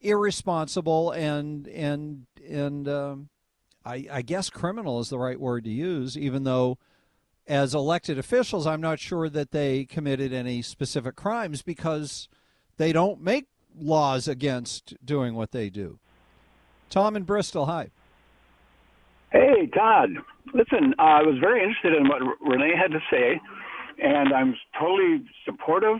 irresponsible 0.00 1.10
and 1.10 1.66
and 1.68 2.26
and 2.48 2.88
um, 2.88 3.28
I, 3.84 4.06
I 4.10 4.22
guess 4.22 4.50
criminal 4.50 5.00
is 5.00 5.10
the 5.10 5.18
right 5.18 5.38
word 5.38 5.64
to 5.64 5.70
use, 5.70 6.16
even 6.16 6.44
though 6.44 6.78
as 7.46 7.74
elected 7.74 8.18
officials, 8.18 8.66
I'm 8.66 8.80
not 8.80 8.98
sure 8.98 9.28
that 9.28 9.50
they 9.50 9.84
committed 9.84 10.32
any 10.32 10.62
specific 10.62 11.16
crimes 11.16 11.62
because 11.62 12.28
they 12.76 12.92
don't 12.92 13.20
make 13.20 13.46
laws 13.78 14.28
against 14.28 14.94
doing 15.04 15.34
what 15.34 15.52
they 15.52 15.68
do. 15.68 15.98
Tom 16.90 17.16
in 17.16 17.24
Bristol, 17.24 17.66
hi. 17.66 17.90
Hey, 19.30 19.66
Todd. 19.74 20.10
Listen, 20.52 20.94
uh, 20.98 21.02
I 21.02 21.22
was 21.22 21.38
very 21.40 21.62
interested 21.62 21.94
in 21.94 22.08
what 22.08 22.22
Renee 22.40 22.76
had 22.76 22.92
to 22.92 23.00
say, 23.10 23.40
and 24.02 24.32
I'm 24.32 24.54
totally 24.78 25.24
supportive 25.44 25.98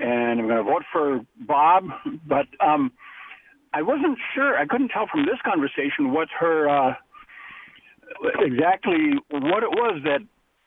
and 0.00 0.40
I'm 0.40 0.46
going 0.46 0.56
to 0.56 0.62
vote 0.62 0.84
for 0.92 1.20
Bob. 1.46 1.84
But 2.26 2.46
um, 2.60 2.92
I 3.74 3.82
wasn't 3.82 4.18
sure. 4.34 4.56
I 4.56 4.64
couldn't 4.66 4.88
tell 4.88 5.06
from 5.10 5.26
this 5.26 5.38
conversation 5.44 6.12
what 6.12 6.28
her 6.38 6.68
uh, 6.68 6.94
exactly 8.40 9.12
what 9.30 9.62
it 9.62 9.70
was 9.70 10.00
that 10.04 10.20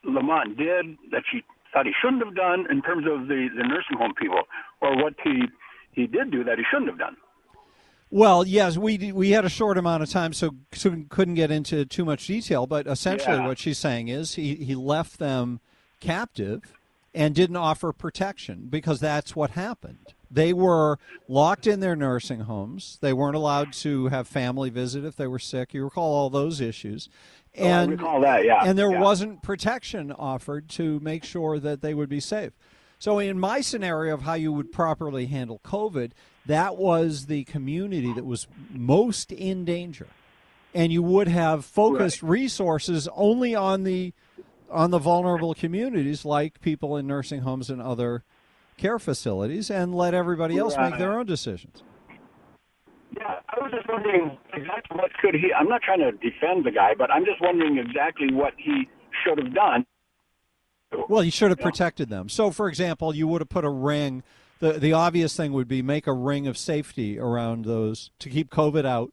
Lamont 0.06 0.58
did 0.58 0.98
that 1.12 1.24
she 1.32 1.44
thought 1.74 1.86
he 1.86 1.92
shouldn't 2.02 2.24
have 2.24 2.36
done 2.36 2.66
in 2.70 2.82
terms 2.82 3.06
of 3.06 3.28
the, 3.28 3.50
the 3.56 3.64
nursing 3.64 3.98
home 3.98 4.14
people, 4.20 4.42
or 4.82 4.96
what 5.02 5.14
he 5.24 5.44
he 5.92 6.08
did 6.08 6.32
do 6.32 6.44
that 6.44 6.58
he 6.58 6.64
shouldn't 6.70 6.90
have 6.90 7.00
done. 7.00 7.16
Well, 8.12 8.46
yes, 8.46 8.78
we 8.78 9.12
we 9.12 9.32
had 9.32 9.46
a 9.46 9.50
short 9.50 9.78
amount 9.78 10.04
of 10.04 10.10
time, 10.10 10.32
so, 10.34 10.52
so 10.74 10.96
couldn't 11.10 11.34
get 11.36 11.52
into 11.52 11.86
too 11.86 12.06
much 12.06 12.28
detail. 12.28 12.66
But 12.68 12.88
essentially, 12.88 13.38
Yeah. 13.38 13.48
what 13.48 13.58
she's 13.58 13.78
saying 13.80 14.08
is 14.10 14.36
he 14.36 14.56
he 14.56 14.76
left 14.76 15.18
them 15.20 15.60
captive 16.00 16.74
and 17.14 17.34
didn't 17.34 17.56
offer 17.56 17.92
protection 17.92 18.68
because 18.70 19.00
that's 19.00 19.36
what 19.36 19.52
happened. 19.52 20.14
They 20.30 20.54
were 20.54 21.00
locked 21.30 21.66
in 21.66 21.80
their 21.80 21.96
nursing 21.96 22.42
homes. 22.42 22.98
They 23.02 23.14
weren't 23.14 23.36
allowed 23.38 23.72
to 23.74 24.08
have 24.08 24.28
family 24.28 24.70
visit 24.70 25.06
if 25.06 25.16
they 25.16 25.28
were 25.28 25.40
sick. 25.40 25.74
You 25.74 25.86
recall 25.86 26.14
all 26.14 26.30
those 26.30 26.60
issues. 26.62 27.10
Oh, 27.58 27.64
And 27.64 27.92
recall 27.92 28.22
that, 28.22 28.46
yeah, 28.46 28.62
And 28.64 28.78
there 28.78 28.92
yeah. 28.92 29.00
wasn't 29.00 29.42
protection 29.42 30.12
offered 30.12 30.70
to 30.70 31.00
make 31.00 31.24
sure 31.24 31.60
that 31.60 31.82
they 31.82 31.94
would 31.94 32.10
be 32.10 32.20
safe. 32.20 32.54
So 33.00 33.20
in 33.20 33.40
my 33.40 33.62
scenario 33.62 34.14
of 34.14 34.22
how 34.24 34.34
you 34.34 34.52
would 34.52 34.72
properly 34.72 35.28
handle 35.28 35.60
COVID, 35.64 36.12
that 36.46 36.78
was 36.78 37.26
the 37.26 37.44
community 37.46 38.14
that 38.14 38.26
was 38.26 38.48
most 38.72 39.32
in 39.32 39.66
danger. 39.66 40.08
And 40.74 40.92
you 40.92 41.02
would 41.04 41.28
have 41.28 41.66
focused 41.66 42.22
resources 42.22 43.08
only 43.16 43.56
on 43.56 43.84
the 43.84 44.14
on 44.70 44.92
the 44.92 45.00
vulnerable 45.00 45.54
communities 45.54 46.26
like 46.26 46.60
people 46.60 46.98
in 46.98 47.08
nursing 47.08 47.42
homes 47.42 47.70
and 47.70 47.82
other 47.82 48.24
care 48.78 49.00
facilities 49.00 49.70
and 49.70 49.96
let 49.96 50.14
everybody 50.14 50.58
else 50.58 50.76
make 50.78 50.98
their 50.98 51.18
own 51.18 51.26
decisions. 51.26 51.84
Was 53.66 53.74
just 53.74 53.90
wondering 53.90 54.38
exactly 54.54 54.96
what 54.96 55.12
could 55.20 55.34
he. 55.34 55.52
I'm 55.52 55.68
not 55.68 55.82
trying 55.82 55.98
to 56.00 56.12
defend 56.12 56.66
the 56.66 56.72
guy, 56.72 56.94
but 56.96 57.10
I'm 57.10 57.26
just 57.26 57.42
wondering 57.42 57.80
exactly 57.80 58.32
what 58.32 58.54
he 58.58 58.88
should 59.24 59.40
have 59.44 59.56
done. 59.56 59.88
Well, 61.10 61.24
you 61.24 61.32
should 61.32 61.50
have 61.50 61.60
protected 61.60 62.10
them. 62.10 62.30
So, 62.30 62.52
for 62.52 62.70
example, 62.70 63.16
you 63.16 63.28
would 63.28 63.42
have 63.42 63.50
put 63.50 63.66
a 63.66 63.70
ring. 63.70 64.22
The 64.60 64.74
the 64.74 64.94
obvious 64.94 65.36
thing 65.36 65.52
would 65.54 65.68
be 65.68 65.82
make 65.82 66.06
a 66.06 66.14
ring 66.14 66.46
of 66.46 66.60
safety 66.60 67.18
around 67.18 67.66
those 67.66 68.12
to 68.20 68.30
keep 68.30 68.52
COVID 68.52 68.86
out. 68.86 69.12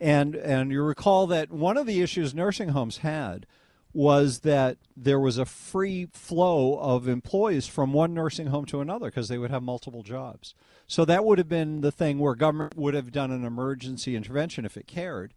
And 0.00 0.36
and 0.36 0.72
you 0.72 0.82
recall 0.82 1.26
that 1.26 1.52
one 1.52 1.76
of 1.76 1.86
the 1.86 2.00
issues 2.00 2.34
nursing 2.34 2.70
homes 2.70 2.98
had 2.98 3.46
was 3.94 4.40
that 4.40 4.78
there 4.96 5.20
was 5.20 5.36
a 5.36 5.44
free 5.44 6.06
flow 6.12 6.78
of 6.78 7.08
employees 7.08 7.66
from 7.66 7.92
one 7.92 8.14
nursing 8.14 8.46
home 8.46 8.64
to 8.66 8.80
another 8.80 9.06
because 9.06 9.28
they 9.28 9.38
would 9.38 9.50
have 9.50 9.62
multiple 9.62 10.02
jobs. 10.02 10.54
So 10.86 11.04
that 11.04 11.24
would 11.24 11.38
have 11.38 11.48
been 11.48 11.82
the 11.82 11.92
thing 11.92 12.18
where 12.18 12.34
government 12.34 12.76
would 12.76 12.94
have 12.94 13.12
done 13.12 13.30
an 13.30 13.44
emergency 13.44 14.16
intervention 14.16 14.64
if 14.64 14.76
it 14.76 14.86
cared. 14.86 15.34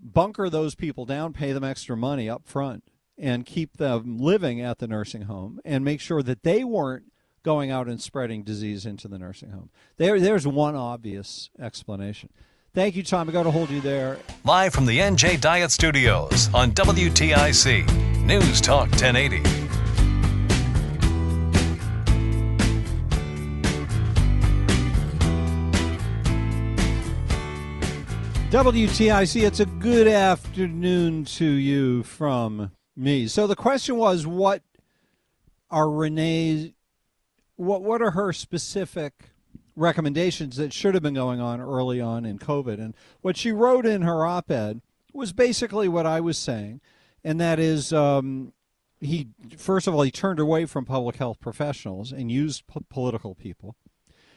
Bunker 0.00 0.48
those 0.48 0.74
people 0.74 1.04
down, 1.04 1.32
pay 1.32 1.52
them 1.52 1.64
extra 1.64 1.96
money 1.96 2.28
up 2.28 2.46
front, 2.46 2.84
and 3.18 3.46
keep 3.46 3.76
them 3.76 4.18
living 4.18 4.60
at 4.60 4.78
the 4.78 4.88
nursing 4.88 5.22
home 5.22 5.60
and 5.64 5.84
make 5.84 6.00
sure 6.00 6.22
that 6.22 6.42
they 6.42 6.64
weren't 6.64 7.04
going 7.42 7.70
out 7.70 7.88
and 7.88 8.00
spreading 8.00 8.42
disease 8.42 8.86
into 8.86 9.08
the 9.08 9.18
nursing 9.18 9.50
home. 9.50 9.70
There, 9.96 10.20
there's 10.20 10.46
one 10.46 10.76
obvious 10.76 11.50
explanation. 11.60 12.30
Thank 12.74 12.96
you, 12.96 13.02
Tom. 13.02 13.28
I 13.28 13.32
got 13.32 13.42
to 13.42 13.50
hold 13.50 13.68
you 13.68 13.82
there. 13.82 14.18
Live 14.44 14.72
from 14.72 14.86
the 14.86 14.98
NJ 14.98 15.38
Diet 15.38 15.70
Studios 15.70 16.48
on 16.54 16.72
WTIC 16.72 18.24
News 18.24 18.62
Talk 18.62 18.88
1080. 18.92 19.42
WTIC, 28.50 29.46
it's 29.46 29.60
a 29.60 29.66
good 29.66 30.06
afternoon 30.06 31.26
to 31.26 31.44
you 31.44 32.02
from 32.04 32.70
me. 32.96 33.28
So 33.28 33.46
the 33.46 33.54
question 33.54 33.98
was 33.98 34.26
what 34.26 34.62
are 35.70 35.90
Renee's 35.90 36.72
what 37.56 37.82
what 37.82 38.00
are 38.00 38.12
her 38.12 38.32
specific 38.32 39.31
recommendations 39.76 40.56
that 40.56 40.72
should 40.72 40.94
have 40.94 41.02
been 41.02 41.14
going 41.14 41.40
on 41.40 41.60
early 41.60 42.00
on 42.00 42.24
in 42.24 42.38
COVID? 42.38 42.74
And 42.74 42.94
what 43.20 43.36
she 43.36 43.52
wrote 43.52 43.86
in 43.86 44.02
her 44.02 44.24
op-ed 44.26 44.80
was 45.12 45.32
basically 45.32 45.88
what 45.88 46.06
I 46.06 46.20
was 46.20 46.38
saying, 46.38 46.80
and 47.22 47.40
that 47.40 47.58
is 47.58 47.92
um, 47.92 48.52
he 49.00 49.28
first 49.56 49.86
of 49.86 49.94
all 49.94 50.02
he 50.02 50.10
turned 50.10 50.40
away 50.40 50.64
from 50.64 50.84
public 50.84 51.16
health 51.16 51.40
professionals 51.40 52.12
and 52.12 52.30
used 52.30 52.64
political 52.88 53.34
people. 53.34 53.76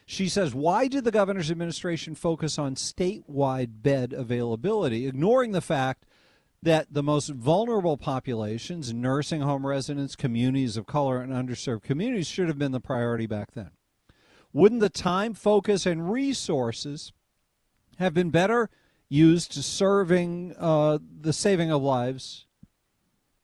She 0.06 0.30
says, 0.30 0.54
Why 0.54 0.88
did 0.88 1.04
the 1.04 1.12
governor's 1.12 1.50
administration 1.50 2.14
focus 2.14 2.60
on 2.60 2.76
statewide 2.76 3.82
bed 3.82 4.14
availability, 4.14 5.08
ignoring 5.08 5.52
the 5.52 5.62
fact 5.62 6.06
that 6.62 6.88
the 6.92 7.04
most 7.04 7.30
vulnerable 7.30 7.98
populations, 7.98 8.94
nursing 8.94 9.42
home 9.42 9.66
residents, 9.66 10.16
communities 10.16 10.78
of 10.78 10.86
color, 10.86 11.22
and 11.22 11.32
underserved 11.32 11.84
communities, 11.84 12.28
should 12.28 12.48
have 12.48 12.58
been 12.58 12.72
the 12.72 12.80
priority 12.80 13.28
back 13.28 13.52
then? 13.54 13.72
Wouldn't 14.56 14.80
the 14.80 14.88
time, 14.88 15.34
focus, 15.34 15.86
and 15.86 16.10
resources 16.10 17.12
have 17.98 18.14
been 18.14 18.30
better 18.30 18.70
used 19.10 19.52
to 19.52 19.62
serving 19.62 20.56
uh, 20.58 21.00
the 21.20 21.34
saving 21.34 21.74
of 21.74 21.82
lives 21.82 22.46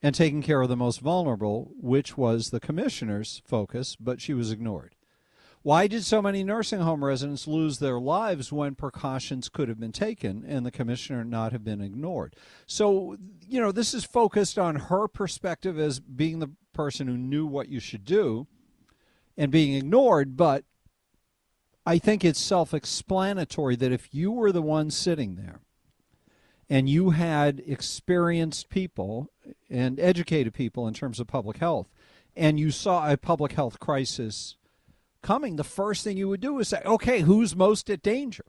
and 0.02 0.16
taking 0.16 0.42
care 0.42 0.62
of 0.62 0.70
the 0.70 0.78
most 0.78 1.02
vulnerable, 1.02 1.74
which 1.76 2.18
was 2.18 2.50
the 2.50 2.62
commissioner's 2.62 3.42
focus, 3.44 3.98
but 3.98 4.22
she 4.22 4.34
was 4.34 4.54
ignored? 4.54 4.96
Why 5.64 5.86
did 5.88 6.06
so 6.06 6.22
many 6.22 6.46
nursing 6.46 6.80
home 6.80 7.04
residents 7.04 7.46
lose 7.46 7.80
their 7.80 8.00
lives 8.00 8.54
when 8.54 8.76
precautions 8.76 9.50
could 9.50 9.68
have 9.68 9.82
been 9.82 9.92
taken 9.92 10.46
and 10.48 10.66
the 10.66 10.72
commissioner 10.72 11.26
not 11.26 11.52
have 11.52 11.66
been 11.66 11.82
ignored? 11.82 12.38
So, 12.68 13.18
you 13.46 13.60
know, 13.60 13.74
this 13.74 13.94
is 13.94 14.06
focused 14.06 14.58
on 14.58 14.78
her 14.78 15.10
perspective 15.10 15.78
as 15.78 16.00
being 16.00 16.40
the 16.40 16.52
person 16.72 17.08
who 17.08 17.18
knew 17.18 17.46
what 17.46 17.68
you 17.68 17.82
should 17.82 18.06
do 18.06 18.48
and 19.36 19.52
being 19.52 19.74
ignored, 19.74 20.38
but 20.38 20.64
I 21.86 21.98
think 21.98 22.24
it's 22.24 22.40
self 22.40 22.74
explanatory 22.74 23.76
that 23.78 23.92
if 23.92 24.14
you 24.14 24.32
were 24.32 24.52
the 24.52 24.62
one 24.62 24.92
sitting 24.92 25.36
there 25.36 25.62
and 26.70 26.88
you 26.88 27.10
had 27.12 27.62
experienced 27.66 28.70
people 28.70 29.30
and 29.70 30.00
educated 30.00 30.54
people 30.54 30.88
in 30.88 30.94
terms 30.94 31.20
of 31.20 31.28
public 31.28 31.58
health, 31.58 31.88
and 32.36 32.60
you 32.60 32.72
saw 32.72 33.12
a 33.12 33.18
public 33.18 33.54
health 33.54 33.80
crisis 33.80 34.56
coming, 35.22 35.56
the 35.56 35.64
first 35.64 36.04
thing 36.04 36.18
you 36.18 36.30
would 36.30 36.40
do 36.40 36.60
is 36.60 36.70
say, 36.70 36.82
okay, 36.86 37.22
who's 37.22 37.56
most 37.56 37.90
at 37.90 38.02
danger? 38.02 38.46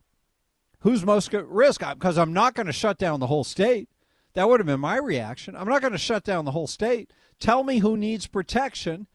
Who's 0.80 1.04
most 1.04 1.32
at 1.34 1.46
risk? 1.48 1.80
Because 1.80 2.18
I'm 2.18 2.32
not 2.32 2.54
going 2.54 2.66
to 2.66 2.72
shut 2.72 2.98
down 2.98 3.20
the 3.20 3.26
whole 3.26 3.44
state. 3.44 3.88
That 4.34 4.48
would 4.48 4.60
have 4.60 4.66
been 4.66 4.80
my 4.80 4.96
reaction. 4.96 5.56
I'm 5.56 5.68
not 5.68 5.80
going 5.80 5.92
to 5.92 5.98
shut 5.98 6.24
down 6.24 6.44
the 6.44 6.52
whole 6.52 6.66
state. 6.66 7.10
Tell 7.38 7.64
me 7.64 7.78
who 7.78 7.96
needs 7.96 8.26
protection, 8.26 9.06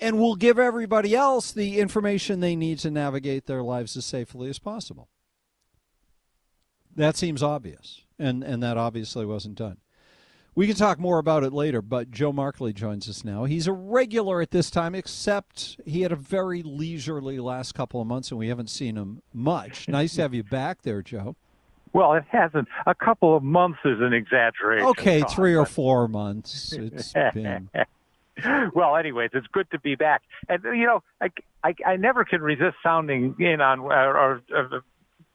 and 0.00 0.18
we'll 0.18 0.36
give 0.36 0.58
everybody 0.58 1.14
else 1.14 1.52
the 1.52 1.78
information 1.78 2.40
they 2.40 2.56
need 2.56 2.78
to 2.80 2.90
navigate 2.90 3.46
their 3.46 3.62
lives 3.62 3.96
as 3.96 4.04
safely 4.04 4.48
as 4.48 4.58
possible. 4.58 5.08
That 6.94 7.16
seems 7.16 7.42
obvious, 7.42 8.02
and, 8.18 8.42
and 8.42 8.62
that 8.62 8.76
obviously 8.76 9.24
wasn't 9.24 9.56
done. 9.56 9.78
We 10.54 10.66
can 10.66 10.74
talk 10.74 10.98
more 10.98 11.18
about 11.18 11.44
it 11.44 11.52
later, 11.52 11.80
but 11.80 12.10
Joe 12.10 12.32
Markley 12.32 12.72
joins 12.72 13.08
us 13.08 13.24
now. 13.24 13.44
He's 13.44 13.68
a 13.68 13.72
regular 13.72 14.40
at 14.40 14.50
this 14.50 14.68
time, 14.68 14.96
except 14.96 15.80
he 15.86 16.02
had 16.02 16.10
a 16.10 16.16
very 16.16 16.62
leisurely 16.62 17.38
last 17.38 17.74
couple 17.74 18.00
of 18.00 18.08
months, 18.08 18.30
and 18.30 18.38
we 18.38 18.48
haven't 18.48 18.68
seen 18.68 18.96
him 18.96 19.22
much. 19.32 19.88
nice 19.88 20.16
to 20.16 20.22
have 20.22 20.34
you 20.34 20.42
back 20.42 20.82
there, 20.82 21.02
Joe. 21.02 21.36
Well, 21.92 22.14
it 22.14 22.24
hasn't. 22.28 22.68
A 22.86 22.94
couple 22.94 23.36
of 23.36 23.42
months 23.42 23.78
is 23.84 24.00
an 24.00 24.12
exaggeration. 24.12 24.86
Okay, 24.88 25.22
three 25.22 25.56
or 25.56 25.66
four 25.66 26.08
months. 26.08 26.72
It's 26.72 27.12
been. 27.34 27.70
well, 28.74 28.96
anyways, 28.96 29.30
it's 29.32 29.46
good 29.48 29.70
to 29.70 29.78
be 29.78 29.94
back. 29.94 30.22
And 30.48 30.62
you 30.64 30.86
know, 30.86 31.02
I, 31.20 31.30
I, 31.62 31.74
I 31.86 31.96
never 31.96 32.24
can 32.24 32.40
resist 32.42 32.76
sounding 32.82 33.36
in 33.38 33.60
on 33.60 33.80
or, 33.80 34.42
or, 34.52 34.82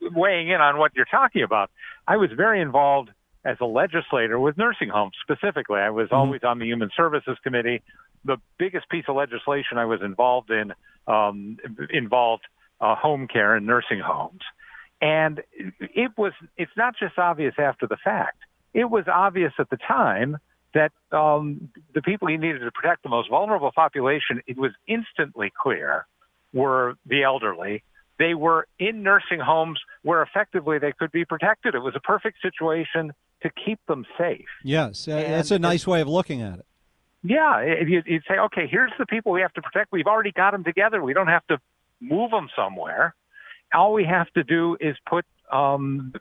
weighing 0.01 0.49
in 0.49 0.61
on 0.61 0.77
what 0.77 0.91
you're 0.95 1.05
talking 1.05 1.43
about. 1.43 1.71
I 2.07 2.17
was 2.17 2.29
very 2.35 2.61
involved 2.61 3.09
as 3.43 3.57
a 3.61 3.65
legislator 3.65 4.39
with 4.39 4.57
nursing 4.57 4.89
homes 4.89 5.13
specifically. 5.21 5.79
I 5.79 5.89
was 5.89 6.09
always 6.11 6.43
on 6.43 6.59
the 6.59 6.65
Human 6.65 6.89
Services 6.95 7.37
Committee. 7.43 7.81
The 8.23 8.37
biggest 8.57 8.89
piece 8.89 9.05
of 9.07 9.15
legislation 9.15 9.77
I 9.77 9.85
was 9.85 10.01
involved 10.01 10.49
in 10.49 10.73
um, 11.07 11.57
involved 11.91 12.43
uh, 12.81 12.95
home 12.95 13.27
care 13.27 13.55
and 13.55 13.65
nursing 13.65 13.99
homes. 13.99 14.41
And 15.01 15.41
it 15.79 16.11
was, 16.17 16.33
it's 16.57 16.71
not 16.75 16.95
just 16.97 17.17
obvious 17.17 17.53
after 17.57 17.87
the 17.87 17.97
fact. 18.03 18.37
It 18.73 18.89
was 18.89 19.05
obvious 19.07 19.53
at 19.59 19.69
the 19.69 19.77
time 19.77 20.37
that 20.75 20.91
um, 21.11 21.69
the 21.93 22.01
people 22.01 22.27
he 22.27 22.37
needed 22.37 22.59
to 22.59 22.71
protect 22.71 23.01
the 23.01 23.09
most 23.09 23.29
vulnerable 23.29 23.71
population, 23.71 24.41
it 24.45 24.57
was 24.57 24.71
instantly 24.87 25.51
clear, 25.59 26.05
were 26.53 26.95
the 27.05 27.23
elderly. 27.23 27.81
They 28.19 28.33
were 28.33 28.67
in 28.77 29.01
nursing 29.01 29.39
homes 29.39 29.79
where 30.03 30.21
effectively 30.21 30.77
they 30.77 30.91
could 30.91 31.11
be 31.11 31.25
protected. 31.25 31.75
It 31.75 31.79
was 31.79 31.95
a 31.95 31.99
perfect 31.99 32.41
situation 32.41 33.13
to 33.41 33.49
keep 33.65 33.79
them 33.87 34.05
safe. 34.17 34.45
Yes, 34.63 35.07
uh, 35.07 35.15
that's 35.15 35.51
a 35.51 35.59
nice 35.59 35.87
way 35.87 36.01
of 36.01 36.07
looking 36.07 36.41
at 36.41 36.59
it. 36.59 36.65
Yeah, 37.23 37.63
you'd 37.87 38.23
say, 38.27 38.37
okay, 38.37 38.67
here's 38.69 38.91
the 38.99 39.05
people 39.05 39.31
we 39.31 39.41
have 39.41 39.53
to 39.53 39.61
protect. 39.61 39.91
We've 39.91 40.05
already 40.05 40.31
got 40.31 40.51
them 40.51 40.63
together. 40.63 41.01
We 41.01 41.13
don't 41.13 41.27
have 41.27 41.45
to 41.47 41.59
move 41.99 42.31
them 42.31 42.49
somewhere. 42.55 43.15
All 43.73 43.93
we 43.93 44.05
have 44.05 44.31
to 44.33 44.43
do 44.43 44.77
is 44.79 44.95
put 45.09 45.25
um, 45.51 46.13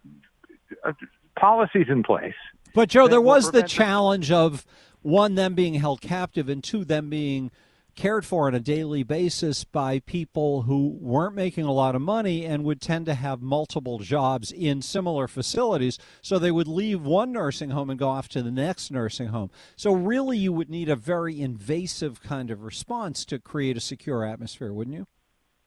uh, 0.84 0.92
policies 1.38 1.86
in 1.88 2.02
place. 2.02 2.34
But 2.74 2.88
Joe, 2.88 3.06
there 3.06 3.20
was 3.20 3.52
the 3.52 3.62
challenge 3.62 4.30
of 4.30 4.66
one 5.00 5.36
them 5.36 5.54
being 5.54 5.74
held 5.74 6.00
captive 6.00 6.48
and 6.48 6.62
two 6.62 6.84
them 6.84 7.08
being 7.08 7.50
cared 7.94 8.26
for 8.26 8.48
on 8.48 8.54
a 8.54 8.60
daily 8.60 9.04
basis 9.04 9.62
by 9.62 10.00
people 10.00 10.62
who 10.62 10.98
weren't 11.00 11.36
making 11.36 11.64
a 11.64 11.72
lot 11.72 11.94
of 11.94 12.02
money 12.02 12.44
and 12.44 12.64
would 12.64 12.80
tend 12.80 13.06
to 13.06 13.14
have 13.14 13.40
multiple 13.40 14.00
jobs 14.00 14.50
in 14.50 14.82
similar 14.82 15.28
facilities. 15.28 15.98
So 16.20 16.36
they 16.36 16.50
would 16.50 16.66
leave 16.66 17.02
one 17.02 17.30
nursing 17.30 17.70
home 17.70 17.90
and 17.90 17.98
go 17.98 18.08
off 18.08 18.28
to 18.30 18.42
the 18.42 18.50
next 18.50 18.90
nursing 18.90 19.28
home. 19.28 19.50
So 19.76 19.92
really 19.92 20.36
you 20.36 20.52
would 20.52 20.68
need 20.68 20.88
a 20.88 20.96
very 20.96 21.40
invasive 21.40 22.20
kind 22.20 22.50
of 22.50 22.64
response 22.64 23.24
to 23.26 23.38
create 23.38 23.76
a 23.76 23.80
secure 23.80 24.24
atmosphere 24.24 24.72
wouldn't 24.72 24.96
you? 24.96 25.06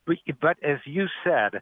But, 0.05 0.17
but 0.41 0.57
as 0.61 0.79
you 0.85 1.05
said, 1.23 1.61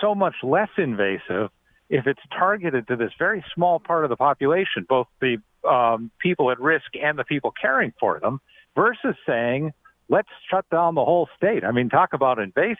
so 0.00 0.14
much 0.14 0.36
less 0.42 0.70
invasive 0.78 1.50
if 1.88 2.06
it's 2.06 2.20
targeted 2.36 2.88
to 2.88 2.96
this 2.96 3.12
very 3.18 3.44
small 3.54 3.78
part 3.78 4.04
of 4.04 4.10
the 4.10 4.16
population, 4.16 4.84
both 4.88 5.06
the 5.20 5.38
um, 5.68 6.10
people 6.18 6.50
at 6.50 6.60
risk 6.60 6.86
and 7.00 7.18
the 7.18 7.24
people 7.24 7.52
caring 7.60 7.92
for 7.98 8.18
them, 8.20 8.40
versus 8.74 9.16
saying, 9.26 9.72
let's 10.08 10.28
shut 10.50 10.68
down 10.70 10.94
the 10.94 11.04
whole 11.04 11.28
state. 11.36 11.64
I 11.64 11.72
mean, 11.72 11.88
talk 11.88 12.12
about 12.12 12.38
invasive. 12.38 12.76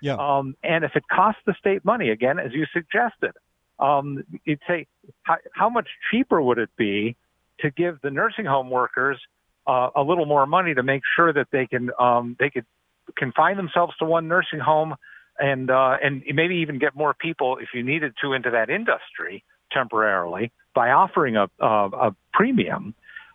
Yeah. 0.00 0.14
Um, 0.14 0.56
and 0.62 0.84
if 0.84 0.92
it 0.94 1.04
costs 1.10 1.40
the 1.46 1.54
state 1.58 1.84
money, 1.84 2.10
again, 2.10 2.38
as 2.38 2.52
you 2.52 2.66
suggested, 2.72 3.32
um, 3.78 4.24
you'd 4.44 4.60
say, 4.66 4.86
how, 5.22 5.36
how 5.54 5.68
much 5.68 5.88
cheaper 6.10 6.40
would 6.40 6.58
it 6.58 6.70
be 6.76 7.16
to 7.60 7.70
give 7.70 8.00
the 8.02 8.10
nursing 8.10 8.44
home 8.44 8.70
workers 8.70 9.18
uh, 9.66 9.90
a 9.94 10.02
little 10.02 10.26
more 10.26 10.46
money 10.46 10.74
to 10.74 10.82
make 10.82 11.02
sure 11.16 11.32
that 11.32 11.48
they 11.50 11.66
can 11.66 11.90
um, 11.98 12.36
they 12.38 12.50
could 12.50 12.64
confine 13.16 13.56
themselves 13.56 13.94
to 13.98 14.04
one 14.04 14.28
nursing 14.28 14.58
home 14.58 14.94
and 15.38 15.70
uh, 15.70 15.96
and 16.02 16.22
maybe 16.34 16.56
even 16.56 16.78
get 16.78 16.94
more 16.94 17.14
people 17.14 17.58
if 17.58 17.68
you 17.74 17.82
needed 17.82 18.14
to 18.22 18.32
into 18.32 18.50
that 18.50 18.70
industry 18.70 19.44
temporarily 19.72 20.52
by 20.74 20.90
offering 20.90 21.36
a 21.36 21.48
a, 21.60 21.66
a 21.66 22.16
premium 22.32 22.94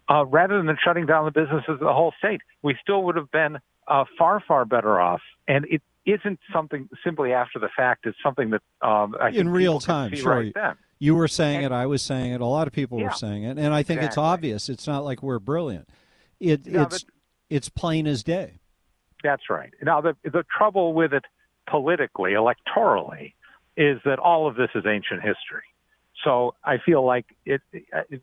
uh, 0.10 0.26
rather 0.26 0.62
than 0.62 0.78
shutting 0.84 1.06
down 1.06 1.26
the 1.26 1.32
businesses 1.32 1.70
of 1.70 1.80
the 1.80 1.94
whole 1.94 2.14
state. 2.18 2.42
We 2.62 2.76
still 2.82 3.04
would 3.04 3.16
have 3.16 3.32
been 3.32 3.60
uh, 3.88 4.06
far 4.18 4.42
far 4.46 4.66
better 4.66 5.00
off, 5.00 5.22
and 5.48 5.66
it 5.70 5.82
isn't 6.06 6.40
something 6.52 6.90
simply 7.04 7.32
after 7.32 7.60
the 7.60 7.70
fact. 7.76 8.06
It's 8.06 8.18
something 8.24 8.50
that 8.52 8.62
um, 8.82 9.16
I 9.22 9.30
think 9.30 9.38
in 9.38 9.50
real 9.50 9.80
time 9.80 10.14
sure 10.14 10.36
right 10.36 10.54
then. 10.54 10.76
You 11.00 11.16
were 11.16 11.28
saying 11.28 11.64
it. 11.64 11.72
I 11.74 11.86
was 11.86 12.02
saying 12.02 12.32
it. 12.32 12.40
A 12.40 12.46
lot 12.46 12.66
of 12.66 12.72
people 12.72 12.98
Yeah. 12.98 13.06
were 13.06 13.12
saying 13.12 13.44
it, 13.44 13.58
and 13.58 13.74
I 13.74 13.84
think 13.84 14.02
it's 14.02 14.18
obvious. 14.18 14.70
It's 14.70 14.88
not 14.88 15.04
like 15.04 15.22
we're 15.22 15.40
brilliant. 15.40 15.90
It, 16.40 16.66
No, 16.66 16.84
it's 16.84 17.06
it's 17.50 17.68
plain 17.70 18.08
as 18.08 18.24
day. 18.24 18.60
That's 19.22 19.50
right. 19.50 19.74
Now, 19.82 20.02
the 20.02 20.16
the 20.24 20.46
trouble 20.58 20.94
with 20.94 21.14
it 21.14 21.26
politically, 21.68 22.32
electorally, 22.32 23.34
is 23.76 24.00
that 24.06 24.20
all 24.20 24.48
of 24.48 24.56
this 24.56 24.70
is 24.76 24.86
ancient 24.86 25.22
history. 25.22 25.64
So 26.24 26.56
I 26.64 26.78
feel 26.78 27.06
like 27.06 27.26
it, 27.46 27.62
it, 27.72 28.22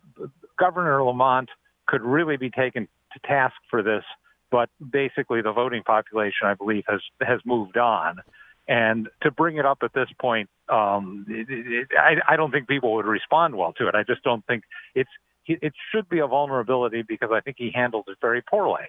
Governor 0.59 1.03
Lamont 1.03 1.49
could 1.87 2.03
really 2.03 2.37
be 2.37 2.51
taken 2.51 2.89
to 3.13 3.19
task 3.27 3.55
for 3.69 3.83
this, 3.83 4.05
but 4.51 4.71
basically 4.91 5.43
the 5.43 5.53
voting 5.53 5.83
population, 5.83 6.47
I 6.47 6.55
believe, 6.55 6.85
has 6.89 7.01
has 7.21 7.41
moved 7.45 7.77
on. 7.77 8.21
And 8.69 9.09
to 9.23 9.33
bring 9.33 9.57
it 9.57 9.67
up 9.67 9.79
at 9.83 9.93
this 9.93 10.09
point, 10.21 10.49
um, 10.69 11.27
it, 11.29 11.47
it, 11.51 11.89
I, 11.99 12.35
I 12.35 12.37
don't 12.37 12.53
think 12.53 12.69
people 12.69 12.95
would 12.95 13.07
respond 13.07 13.57
well 13.57 13.73
to 13.75 13.89
it. 13.89 13.97
I 13.97 14.05
just 14.05 14.23
don't 14.23 14.47
think 14.47 14.63
it's 14.95 15.11
it 15.47 15.73
should 15.91 16.09
be 16.09 16.21
a 16.21 16.27
vulnerability 16.27 17.03
because 17.03 17.31
I 17.33 17.41
think 17.41 17.57
he 17.59 17.73
handled 17.75 18.05
it 18.09 18.19
very 18.21 18.43
poorly. 18.43 18.85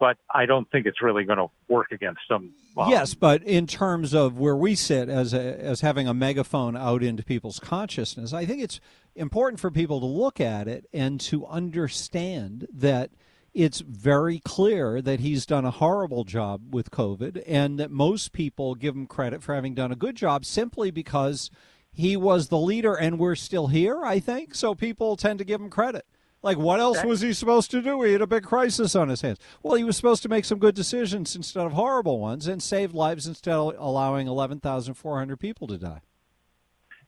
But 0.00 0.16
I 0.34 0.44
don't 0.46 0.70
think 0.70 0.86
it's 0.86 1.00
really 1.00 1.24
going 1.24 1.38
to 1.38 1.46
work 1.68 1.92
against 1.92 2.22
them. 2.28 2.52
Um, 2.76 2.90
yes, 2.90 3.14
but 3.14 3.42
in 3.44 3.66
terms 3.66 4.12
of 4.12 4.38
where 4.38 4.56
we 4.56 4.74
sit 4.74 5.08
as 5.08 5.32
a, 5.32 5.40
as 5.40 5.80
having 5.82 6.08
a 6.08 6.14
megaphone 6.14 6.76
out 6.76 7.02
into 7.02 7.22
people's 7.22 7.60
consciousness, 7.60 8.32
I 8.32 8.44
think 8.44 8.60
it's 8.60 8.80
important 9.14 9.60
for 9.60 9.70
people 9.70 10.00
to 10.00 10.06
look 10.06 10.40
at 10.40 10.66
it 10.66 10.86
and 10.92 11.20
to 11.20 11.46
understand 11.46 12.66
that 12.72 13.10
it's 13.54 13.80
very 13.80 14.40
clear 14.40 15.00
that 15.00 15.20
he's 15.20 15.46
done 15.46 15.64
a 15.64 15.70
horrible 15.70 16.24
job 16.24 16.74
with 16.74 16.90
COVID, 16.90 17.42
and 17.46 17.78
that 17.78 17.92
most 17.92 18.32
people 18.32 18.74
give 18.74 18.96
him 18.96 19.06
credit 19.06 19.44
for 19.44 19.54
having 19.54 19.74
done 19.74 19.92
a 19.92 19.96
good 19.96 20.16
job 20.16 20.44
simply 20.44 20.90
because 20.90 21.50
he 21.92 22.16
was 22.16 22.48
the 22.48 22.58
leader, 22.58 22.94
and 22.94 23.20
we're 23.20 23.36
still 23.36 23.68
here. 23.68 24.04
I 24.04 24.18
think 24.18 24.56
so. 24.56 24.74
People 24.74 25.16
tend 25.16 25.38
to 25.38 25.44
give 25.44 25.60
him 25.60 25.70
credit. 25.70 26.04
Like, 26.44 26.58
what 26.58 26.78
else 26.78 27.02
was 27.02 27.22
he 27.22 27.32
supposed 27.32 27.70
to 27.70 27.80
do? 27.80 28.02
He 28.02 28.12
had 28.12 28.20
a 28.20 28.26
big 28.26 28.44
crisis 28.44 28.94
on 28.94 29.08
his 29.08 29.22
hands. 29.22 29.38
Well, 29.62 29.76
he 29.76 29.82
was 29.82 29.96
supposed 29.96 30.22
to 30.24 30.28
make 30.28 30.44
some 30.44 30.58
good 30.58 30.74
decisions 30.74 31.34
instead 31.34 31.64
of 31.64 31.72
horrible 31.72 32.20
ones 32.20 32.46
and 32.46 32.62
save 32.62 32.92
lives 32.92 33.26
instead 33.26 33.54
of 33.54 33.74
allowing 33.78 34.26
11,400 34.26 35.40
people 35.40 35.66
to 35.68 35.78
die. 35.78 36.02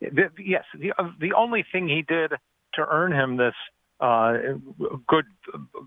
The, 0.01 0.31
yes, 0.38 0.64
the 0.79 0.92
uh, 0.99 1.11
the 1.20 1.35
only 1.35 1.64
thing 1.70 1.87
he 1.87 2.03
did 2.03 2.33
to 2.75 2.87
earn 2.88 3.12
him 3.12 3.37
this 3.37 3.55
uh, 4.01 4.37
good 5.07 5.27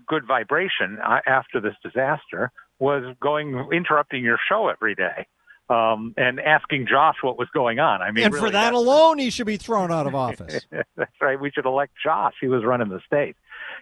good 0.06 0.26
vibration 0.26 0.98
uh, 1.04 1.18
after 1.26 1.60
this 1.60 1.74
disaster 1.82 2.52
was 2.78 3.16
going 3.20 3.68
interrupting 3.72 4.22
your 4.24 4.38
show 4.48 4.68
every 4.68 4.94
day 4.94 5.26
um, 5.70 6.14
and 6.16 6.40
asking 6.40 6.88
Josh 6.88 7.16
what 7.22 7.38
was 7.38 7.48
going 7.54 7.78
on. 7.78 8.02
I 8.02 8.10
mean, 8.10 8.24
and 8.24 8.34
really, 8.34 8.48
for 8.48 8.52
that 8.52 8.74
alone, 8.74 9.18
he 9.18 9.30
should 9.30 9.46
be 9.46 9.56
thrown 9.56 9.92
out 9.92 10.06
of 10.06 10.14
office. 10.14 10.66
That's 10.96 11.20
right. 11.20 11.40
We 11.40 11.50
should 11.52 11.64
elect 11.64 11.92
Josh. 12.02 12.34
He 12.40 12.48
was 12.48 12.64
running 12.64 12.88
the 12.88 13.00
state. 13.06 13.36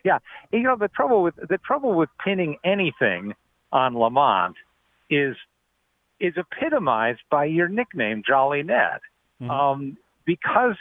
Yeah, 0.05 0.19
you 0.53 0.63
know 0.63 0.77
the 0.77 0.89
trouble 0.89 1.23
with 1.23 1.37
the 1.37 1.59
trouble 1.59 1.95
with 1.95 2.11
pinning 2.23 2.59
anything 2.63 3.35
on 3.73 3.99
Lamont 3.99 4.57
is 5.09 5.35
is 6.21 6.35
epitomized 6.37 7.21
by 7.31 7.47
your 7.47 7.69
nickname, 7.69 8.23
Jolly 8.27 8.63
Ned, 8.63 9.01
um, 9.49 9.97
because 10.27 10.75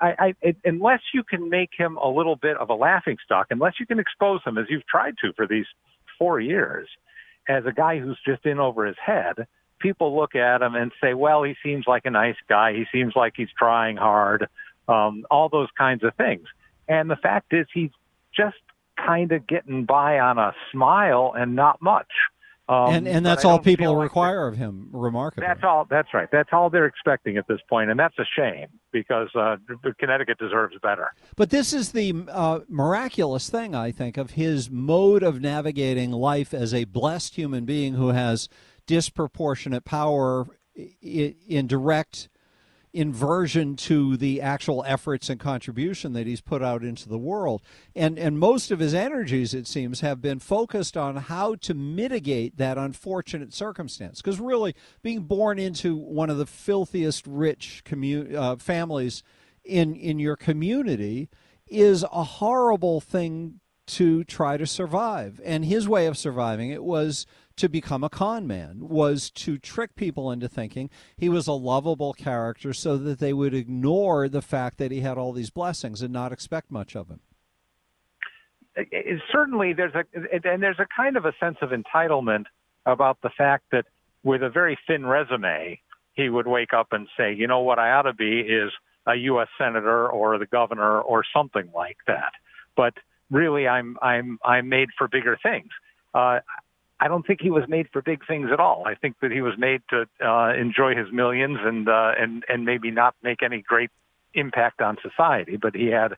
I, 0.00 0.14
I 0.18 0.34
it, 0.40 0.56
unless 0.64 1.00
you 1.12 1.22
can 1.24 1.50
make 1.50 1.70
him 1.76 1.98
a 1.98 2.08
little 2.08 2.36
bit 2.36 2.56
of 2.56 2.70
a 2.70 2.74
laughing 2.74 3.18
stock, 3.22 3.48
unless 3.50 3.74
you 3.78 3.86
can 3.86 3.98
expose 3.98 4.40
him 4.46 4.56
as 4.56 4.64
you've 4.70 4.86
tried 4.86 5.14
to 5.22 5.32
for 5.34 5.46
these 5.46 5.66
four 6.18 6.40
years, 6.40 6.88
as 7.48 7.66
a 7.66 7.72
guy 7.72 7.98
who's 7.98 8.18
just 8.26 8.46
in 8.46 8.58
over 8.58 8.86
his 8.86 8.96
head, 9.04 9.46
people 9.84 10.16
look 10.16 10.34
at 10.34 10.62
him 10.62 10.74
and 10.74 10.90
say, 10.98 11.12
well, 11.12 11.42
he 11.42 11.54
seems 11.62 11.84
like 11.86 12.06
a 12.06 12.10
nice 12.10 12.36
guy. 12.48 12.72
He 12.72 12.86
seems 12.90 13.12
like 13.14 13.34
he's 13.36 13.50
trying 13.56 13.98
hard, 13.98 14.48
um, 14.88 15.26
all 15.30 15.50
those 15.50 15.68
kinds 15.76 16.02
of 16.02 16.14
things. 16.14 16.46
And 16.88 17.10
the 17.10 17.16
fact 17.16 17.52
is, 17.52 17.66
he's 17.72 17.90
just 18.34 18.56
kind 18.96 19.30
of 19.30 19.46
getting 19.46 19.84
by 19.84 20.18
on 20.18 20.38
a 20.38 20.54
smile 20.72 21.34
and 21.36 21.54
not 21.54 21.82
much. 21.82 22.08
Um, 22.66 22.94
and 22.94 23.06
and 23.06 23.26
that's 23.26 23.44
all 23.44 23.58
people 23.58 23.92
like 23.94 24.04
require 24.04 24.46
of 24.46 24.56
him, 24.56 24.88
remarkably. 24.90 25.46
That's 25.46 25.62
all. 25.62 25.86
That's 25.90 26.14
right. 26.14 26.30
That's 26.32 26.48
all 26.50 26.70
they're 26.70 26.86
expecting 26.86 27.36
at 27.36 27.46
this 27.46 27.60
point, 27.68 27.90
and 27.90 28.00
that's 28.00 28.18
a 28.18 28.24
shame 28.24 28.68
because 28.90 29.28
uh, 29.34 29.56
Connecticut 29.98 30.38
deserves 30.38 30.74
better. 30.82 31.12
But 31.36 31.50
this 31.50 31.74
is 31.74 31.92
the 31.92 32.24
uh, 32.26 32.60
miraculous 32.66 33.50
thing, 33.50 33.74
I 33.74 33.92
think, 33.92 34.16
of 34.16 34.30
his 34.30 34.70
mode 34.70 35.22
of 35.22 35.42
navigating 35.42 36.10
life 36.10 36.54
as 36.54 36.72
a 36.72 36.84
blessed 36.84 37.34
human 37.34 37.66
being 37.66 37.94
who 37.94 38.08
has 38.08 38.48
disproportionate 38.86 39.84
power 39.84 40.46
in, 41.00 41.66
direct 41.66 42.28
inversion 42.92 43.74
to 43.74 44.16
the 44.16 44.40
actual 44.40 44.84
efforts 44.86 45.28
and 45.28 45.40
contribution 45.40 46.12
that 46.12 46.28
he's 46.28 46.40
put 46.40 46.62
out 46.62 46.84
into 46.84 47.08
the 47.08 47.18
world. 47.18 47.60
And 47.94 48.18
and 48.18 48.38
most 48.38 48.70
of 48.70 48.78
his 48.78 48.94
energies, 48.94 49.52
it 49.52 49.66
seems, 49.66 50.00
have 50.00 50.22
been 50.22 50.38
focused 50.38 50.96
on 50.96 51.16
how 51.16 51.56
to 51.56 51.74
mitigate 51.74 52.56
that 52.56 52.78
unfortunate 52.78 53.52
circumstance. 53.52 54.22
Because 54.22 54.38
really, 54.38 54.76
being 55.02 55.22
born 55.22 55.58
into 55.58 55.96
one 55.96 56.30
of 56.30 56.38
the 56.38 56.46
filthiest 56.46 57.26
rich 57.26 57.82
commu- 57.84 58.34
uh, 58.34 58.56
families 58.56 59.24
in 59.64 59.96
in 59.96 60.20
your 60.20 60.36
community 60.36 61.28
is 61.66 62.04
a 62.12 62.22
horrible 62.22 63.00
thing 63.00 63.60
to 63.86 64.24
try 64.24 64.56
to 64.56 64.66
survive. 64.66 65.40
And 65.44 65.64
his 65.64 65.88
way 65.88 66.06
of 66.06 66.16
surviving 66.16 66.70
it 66.70 66.84
was 66.84 67.26
to 67.56 67.68
become 67.68 68.02
a 68.02 68.08
con 68.08 68.46
man, 68.46 68.88
was 68.88 69.30
to 69.30 69.58
trick 69.58 69.94
people 69.94 70.30
into 70.30 70.48
thinking 70.48 70.90
he 71.16 71.28
was 71.28 71.46
a 71.46 71.52
lovable 71.52 72.12
character 72.12 72.72
so 72.72 72.96
that 72.96 73.18
they 73.20 73.32
would 73.32 73.54
ignore 73.54 74.28
the 74.28 74.42
fact 74.42 74.78
that 74.78 74.90
he 74.90 75.00
had 75.00 75.16
all 75.18 75.32
these 75.32 75.50
blessings 75.50 76.02
and 76.02 76.12
not 76.12 76.32
expect 76.32 76.70
much 76.70 76.96
of 76.96 77.08
him. 77.08 77.20
It- 78.76 78.88
it- 78.90 79.22
certainly, 79.30 79.72
there's 79.72 79.94
a 79.94 80.04
and 80.44 80.62
there's 80.62 80.80
a 80.80 80.86
kind 80.86 81.16
of 81.16 81.24
a 81.24 81.32
sense 81.38 81.58
of 81.62 81.70
entitlement 81.70 82.46
about 82.86 83.20
the 83.22 83.30
fact 83.30 83.64
that 83.70 83.86
with 84.24 84.42
a 84.42 84.48
very 84.50 84.76
thin 84.86 85.06
resume, 85.06 85.80
he 86.14 86.28
would 86.28 86.46
wake 86.46 86.72
up 86.72 86.92
and 86.92 87.08
say, 87.16 87.32
you 87.32 87.46
know 87.46 87.60
what, 87.60 87.78
I 87.78 87.92
ought 87.92 88.02
to 88.02 88.12
be 88.12 88.40
is 88.40 88.72
a 89.06 89.14
U.S. 89.14 89.48
senator 89.58 90.08
or 90.08 90.38
the 90.38 90.46
governor 90.46 91.00
or 91.00 91.24
something 91.32 91.70
like 91.74 91.98
that. 92.06 92.32
But 92.76 92.94
really, 93.30 93.68
I'm 93.68 93.96
I'm 94.02 94.38
I'm 94.44 94.68
made 94.68 94.88
for 94.98 95.06
bigger 95.06 95.38
things. 95.40 95.68
Uh, 96.12 96.40
I 97.00 97.08
don't 97.08 97.26
think 97.26 97.40
he 97.40 97.50
was 97.50 97.64
made 97.68 97.88
for 97.92 98.02
big 98.02 98.26
things 98.26 98.50
at 98.52 98.60
all. 98.60 98.84
I 98.86 98.94
think 98.94 99.16
that 99.20 99.32
he 99.32 99.40
was 99.40 99.54
made 99.58 99.82
to 99.90 100.06
uh, 100.24 100.54
enjoy 100.54 100.94
his 100.94 101.12
millions 101.12 101.58
and 101.62 101.88
uh, 101.88 102.12
and 102.18 102.44
and 102.48 102.64
maybe 102.64 102.90
not 102.90 103.14
make 103.22 103.42
any 103.42 103.62
great 103.62 103.90
impact 104.32 104.80
on 104.80 104.96
society. 105.02 105.56
But 105.56 105.74
he 105.74 105.86
had 105.86 106.16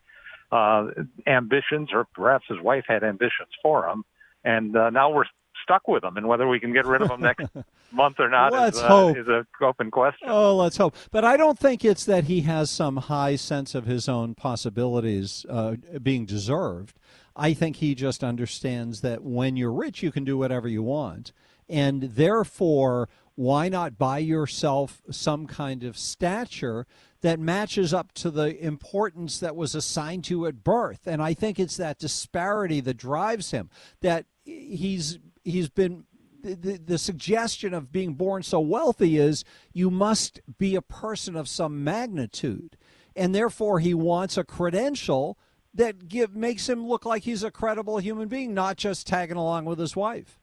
uh, 0.53 0.89
ambitions, 1.27 1.91
or 1.93 2.07
perhaps 2.15 2.45
his 2.49 2.61
wife 2.61 2.85
had 2.87 3.03
ambitions 3.03 3.51
for 3.63 3.89
him, 3.89 4.05
and 4.45 4.77
uh, 4.77 4.91
now 4.91 5.11
we're 5.11 5.25
stuck 5.67 5.89
with 5.89 6.03
them, 6.03 6.17
And 6.17 6.29
whether 6.29 6.47
we 6.47 6.61
can 6.61 6.73
get 6.73 6.87
rid 6.87 7.03
of 7.03 7.09
them 7.09 7.21
next 7.21 7.47
month 7.93 8.21
or 8.21 8.29
not 8.29 8.53
Let's 8.53 8.77
is, 8.77 8.83
uh, 8.83 8.89
hope. 8.89 9.17
is 9.17 9.27
a 9.27 9.45
open 9.61 9.91
question. 9.91 10.29
Oh, 10.31 10.57
let's 10.57 10.77
hope. 10.77 10.95
But 11.11 11.25
I 11.25 11.37
don't 11.37 11.59
think 11.59 11.85
it's 11.85 12.05
that 12.05 12.25
he 12.25 12.43
has 12.43 12.71
some 12.71 12.97
high 12.97 13.37
sense 13.37 13.75
of 13.75 13.87
his 13.87 14.09
own 14.09 14.35
possibilities 14.35 15.45
uh, 15.49 15.75
being 16.03 16.25
deserved. 16.25 16.99
I 17.35 17.53
think 17.53 17.77
he 17.77 17.95
just 17.95 18.23
understands 18.23 19.01
that 19.01 19.23
when 19.23 19.57
you're 19.57 19.73
rich, 19.73 20.03
you 20.03 20.13
can 20.13 20.25
do 20.25 20.39
whatever 20.39 20.69
you 20.69 20.83
want. 20.83 21.33
And 21.69 22.03
therefore, 22.03 23.09
why 23.35 23.69
not 23.69 23.99
buy 23.99 24.19
yourself 24.19 25.03
some 25.11 25.47
kind 25.47 25.83
of 25.83 25.99
stature 25.99 26.87
that 27.23 27.41
matches 27.41 27.93
up 27.93 28.13
to 28.13 28.31
the 28.31 28.57
importance 28.65 29.41
that 29.41 29.57
was 29.57 29.75
assigned 29.75 30.25
to 30.25 30.35
you 30.35 30.47
at 30.47 30.63
birth? 30.63 31.01
And 31.07 31.21
I 31.21 31.35
think 31.35 31.59
it's 31.59 31.77
that 31.77 31.99
disparity 31.99 32.81
that 32.81 32.97
drives 32.97 33.51
him, 33.51 33.69
that 34.01 34.27
he's 34.45 35.19
he's 35.47 35.69
been 35.69 36.05
the, 36.43 36.79
the, 36.85 36.99
suggestion 36.99 37.75
of 37.75 37.91
being 37.91 38.15
born 38.15 38.43
so 38.43 38.61
wealthy 38.61 39.17
is 39.17 39.45
you 39.73 39.91
must 39.91 40.41
be 40.59 40.77
a 40.77 40.83
person 40.83 41.35
of 41.35 41.49
some 41.49 41.83
magnitude 41.83 42.77
and 43.17 43.35
therefore 43.35 43.81
he 43.81 43.95
wants 43.95 44.37
a 44.37 44.45
credential 44.45 45.39
that 45.75 46.09
give 46.09 46.37
makes 46.37 46.69
him 46.69 46.87
look 46.87 47.05
like 47.05 47.25
he's 47.25 47.43
a 47.43 47.51
credible 47.51 47.99
human 47.99 48.29
being 48.29 48.55
not 48.55 48.77
just 48.77 49.07
tagging 49.07 49.37
along 49.37 49.65
with 49.65 49.79
his 49.79 49.97
wife 49.97 50.39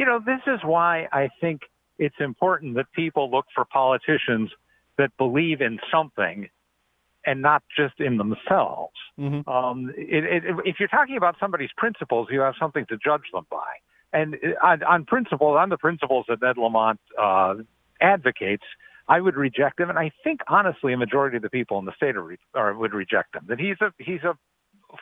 you 0.00 0.06
know, 0.06 0.18
this 0.18 0.40
is 0.46 0.60
why 0.64 1.08
I 1.12 1.28
think 1.42 1.60
it's 1.98 2.16
important 2.20 2.76
that 2.76 2.86
people 2.92 3.30
look 3.30 3.44
for 3.54 3.66
politicians 3.66 4.50
that 4.96 5.14
believe 5.18 5.60
in 5.60 5.78
something 5.92 6.48
and 7.26 7.42
not 7.42 7.62
just 7.76 8.00
in 8.00 8.16
themselves. 8.16 8.94
Um, 9.46 9.92
it, 9.94 10.24
it, 10.24 10.42
if 10.64 10.76
you're 10.78 10.88
talking 10.88 11.18
about 11.18 11.36
somebody's 11.38 11.68
principles, 11.76 12.28
you 12.30 12.40
have 12.40 12.54
something 12.58 12.86
to 12.86 12.96
judge 12.96 13.24
them 13.34 13.46
by. 13.50 13.66
And 14.12 14.36
on, 14.62 14.82
on 14.82 15.04
principles, 15.04 15.56
on 15.58 15.68
the 15.68 15.78
principles 15.78 16.26
that 16.28 16.42
Ned 16.42 16.56
Lamont 16.58 17.00
uh, 17.20 17.54
advocates, 18.00 18.64
I 19.08 19.20
would 19.20 19.36
reject 19.36 19.80
him, 19.80 19.90
and 19.90 19.98
I 19.98 20.12
think 20.22 20.40
honestly, 20.48 20.92
a 20.92 20.96
majority 20.96 21.36
of 21.36 21.42
the 21.42 21.50
people 21.50 21.78
in 21.78 21.84
the 21.84 21.92
state 21.96 22.16
are, 22.16 22.22
re- 22.22 22.38
are, 22.54 22.74
would 22.74 22.92
reject 22.92 23.34
him. 23.34 23.44
That 23.48 23.58
he's 23.58 23.80
a 23.80 23.92
he's 23.98 24.22
a 24.22 24.36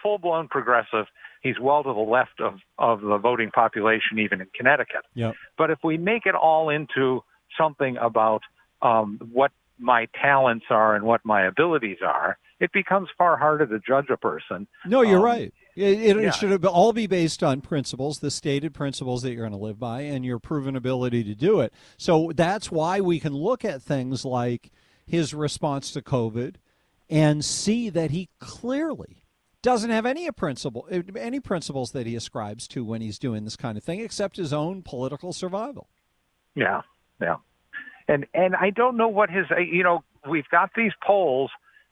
full-blown 0.03 0.49
progressive. 0.49 1.07
He's 1.43 1.59
well 1.61 1.83
to 1.83 1.93
the 1.93 2.01
left 2.01 2.41
of 2.41 2.55
of 2.79 3.01
the 3.03 3.19
voting 3.19 3.51
population, 3.51 4.19
even 4.19 4.41
in 4.41 4.49
Connecticut. 4.55 5.05
Yep. 5.15 5.35
But 5.57 5.71
if 5.71 5.79
we 5.85 5.99
make 5.99 6.25
it 6.25 6.35
all 6.35 6.71
into 6.71 7.23
something 7.57 7.97
about 7.99 8.43
um, 8.83 9.19
what 9.33 9.53
my 9.79 10.09
talents 10.21 10.67
are 10.71 10.97
and 10.97 11.05
what 11.05 11.21
my 11.25 11.47
abilities 11.47 11.99
are, 12.05 12.39
it 12.61 12.73
becomes 12.73 13.09
far 13.17 13.37
harder 13.37 13.67
to 13.67 13.79
judge 13.87 14.11
a 14.11 14.17
person. 14.17 14.67
No, 14.85 15.03
you're 15.03 15.19
Um, 15.19 15.25
right. 15.25 15.55
It, 15.77 16.01
it, 16.01 16.17
yeah. 16.17 16.29
it 16.29 16.35
should 16.35 16.65
all 16.65 16.93
be 16.93 17.07
based 17.07 17.45
on 17.45 17.61
principles, 17.61 18.19
the 18.19 18.33
stated 18.33 18.75
principles 18.75 19.23
that 19.23 19.33
you're 19.33 19.49
going 19.49 19.53
to 19.53 19.65
live 19.65 19.79
by, 19.79 20.01
and 20.01 20.25
your 20.25 20.41
proven 20.41 20.75
ability 20.75 21.23
to 21.25 21.37
do 21.37 21.61
it. 21.61 21.73
So 21.97 22.33
that's 22.35 22.71
why 22.71 23.01
we 23.01 23.21
can 23.21 23.33
look 23.33 23.65
at 23.65 23.81
things 23.81 24.25
like 24.25 24.73
his 25.07 25.33
response 25.33 25.93
to 25.93 26.03
COVID 26.03 26.57
and 27.09 27.45
see 27.45 27.91
that 27.91 28.11
he 28.11 28.29
clearly 28.41 29.23
doesn't 29.63 29.91
have 29.91 30.05
any 30.05 30.29
principle, 30.33 30.89
any 31.17 31.41
principles 31.41 31.93
that 31.93 32.07
he 32.07 32.17
ascribes 32.17 32.67
to 32.69 32.85
when 32.85 33.01
he's 33.01 33.19
doing 33.19 33.45
this 33.45 33.57
kind 33.57 33.79
of 33.79 33.85
thing, 33.85 34.01
except 34.01 34.37
his 34.37 34.53
own 34.53 34.83
political 34.83 35.33
survival. 35.33 35.89
Yeah, 36.55 36.83
yeah, 37.21 37.37
and 38.09 38.27
and 38.35 38.57
I 38.57 38.71
don't 38.71 38.97
know 38.97 39.09
what 39.09 39.31
his. 39.31 39.47
You 39.59 39.85
know, 39.85 40.03
we've 40.29 40.49
got 40.51 40.71
these 40.77 40.93
polls. 41.07 41.51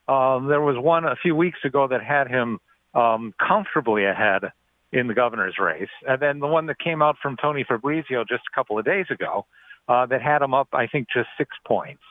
Um, 0.09 0.47
there 0.47 0.61
was 0.61 0.77
one 0.79 1.05
a 1.05 1.17
few 1.17 1.35
weeks 1.35 1.59
ago 1.65 1.89
that 1.89 2.03
had 2.03 2.29
him 2.29 2.59
um, 2.95 3.35
comfortably 3.39 4.05
ahead 4.05 4.43
in 4.93 5.09
the 5.09 5.15
governor's 5.15 5.57
race, 5.59 5.89
and 6.07 6.21
then 6.21 6.39
the 6.39 6.47
one 6.47 6.67
that 6.67 6.79
came 6.79 7.03
out 7.03 7.17
from 7.21 7.37
Tony 7.37 7.65
Fabrizio 7.67 8.25
just 8.25 8.45
a 8.51 8.55
couple 8.55 8.79
of 8.79 8.85
days 8.85 9.07
ago 9.11 9.47
uh, 9.89 10.07
that 10.07 10.23
had 10.23 10.43
him 10.43 10.55
up, 10.55 10.69
I 10.73 10.87
think, 10.87 11.09
just 11.13 11.29
six 11.37 11.51
points. 11.67 12.03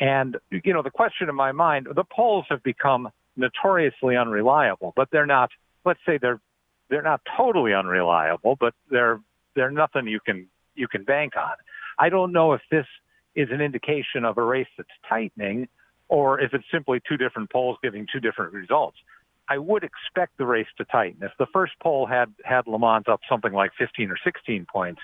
And 0.00 0.36
you 0.50 0.72
know, 0.72 0.82
the 0.82 0.90
question 0.90 1.28
in 1.28 1.34
my 1.34 1.52
mind, 1.52 1.88
the 1.94 2.04
polls 2.04 2.46
have 2.48 2.62
become 2.62 3.08
notoriously 3.36 4.16
unreliable, 4.16 4.92
but 4.96 5.08
they're 5.10 5.26
not. 5.26 5.50
Let's 5.84 6.00
say 6.06 6.18
they're 6.18 6.40
they're 6.90 7.02
not 7.02 7.20
totally 7.36 7.72
unreliable, 7.72 8.56
but 8.58 8.74
they're 8.90 9.20
they're 9.54 9.70
nothing 9.70 10.06
you 10.06 10.20
can 10.20 10.48
you 10.74 10.88
can 10.88 11.04
bank 11.04 11.34
on. 11.36 11.54
I 11.98 12.08
don't 12.08 12.32
know 12.32 12.52
if 12.52 12.60
this 12.70 12.86
is 13.34 13.48
an 13.50 13.60
indication 13.60 14.24
of 14.24 14.38
a 14.38 14.42
race 14.42 14.68
that's 14.76 14.88
tightening, 15.08 15.68
or 16.08 16.40
if 16.40 16.54
it's 16.54 16.64
simply 16.72 17.00
two 17.08 17.16
different 17.16 17.50
polls 17.50 17.76
giving 17.82 18.06
two 18.12 18.20
different 18.20 18.52
results. 18.52 18.96
I 19.48 19.58
would 19.58 19.84
expect 19.84 20.38
the 20.38 20.46
race 20.46 20.66
to 20.78 20.84
tighten. 20.84 21.22
If 21.22 21.32
the 21.38 21.46
first 21.52 21.74
poll 21.80 22.06
had 22.06 22.32
had 22.44 22.66
Lamont 22.66 23.08
up 23.08 23.20
something 23.28 23.52
like 23.52 23.70
15 23.78 24.10
or 24.10 24.16
16 24.24 24.66
points, 24.72 25.00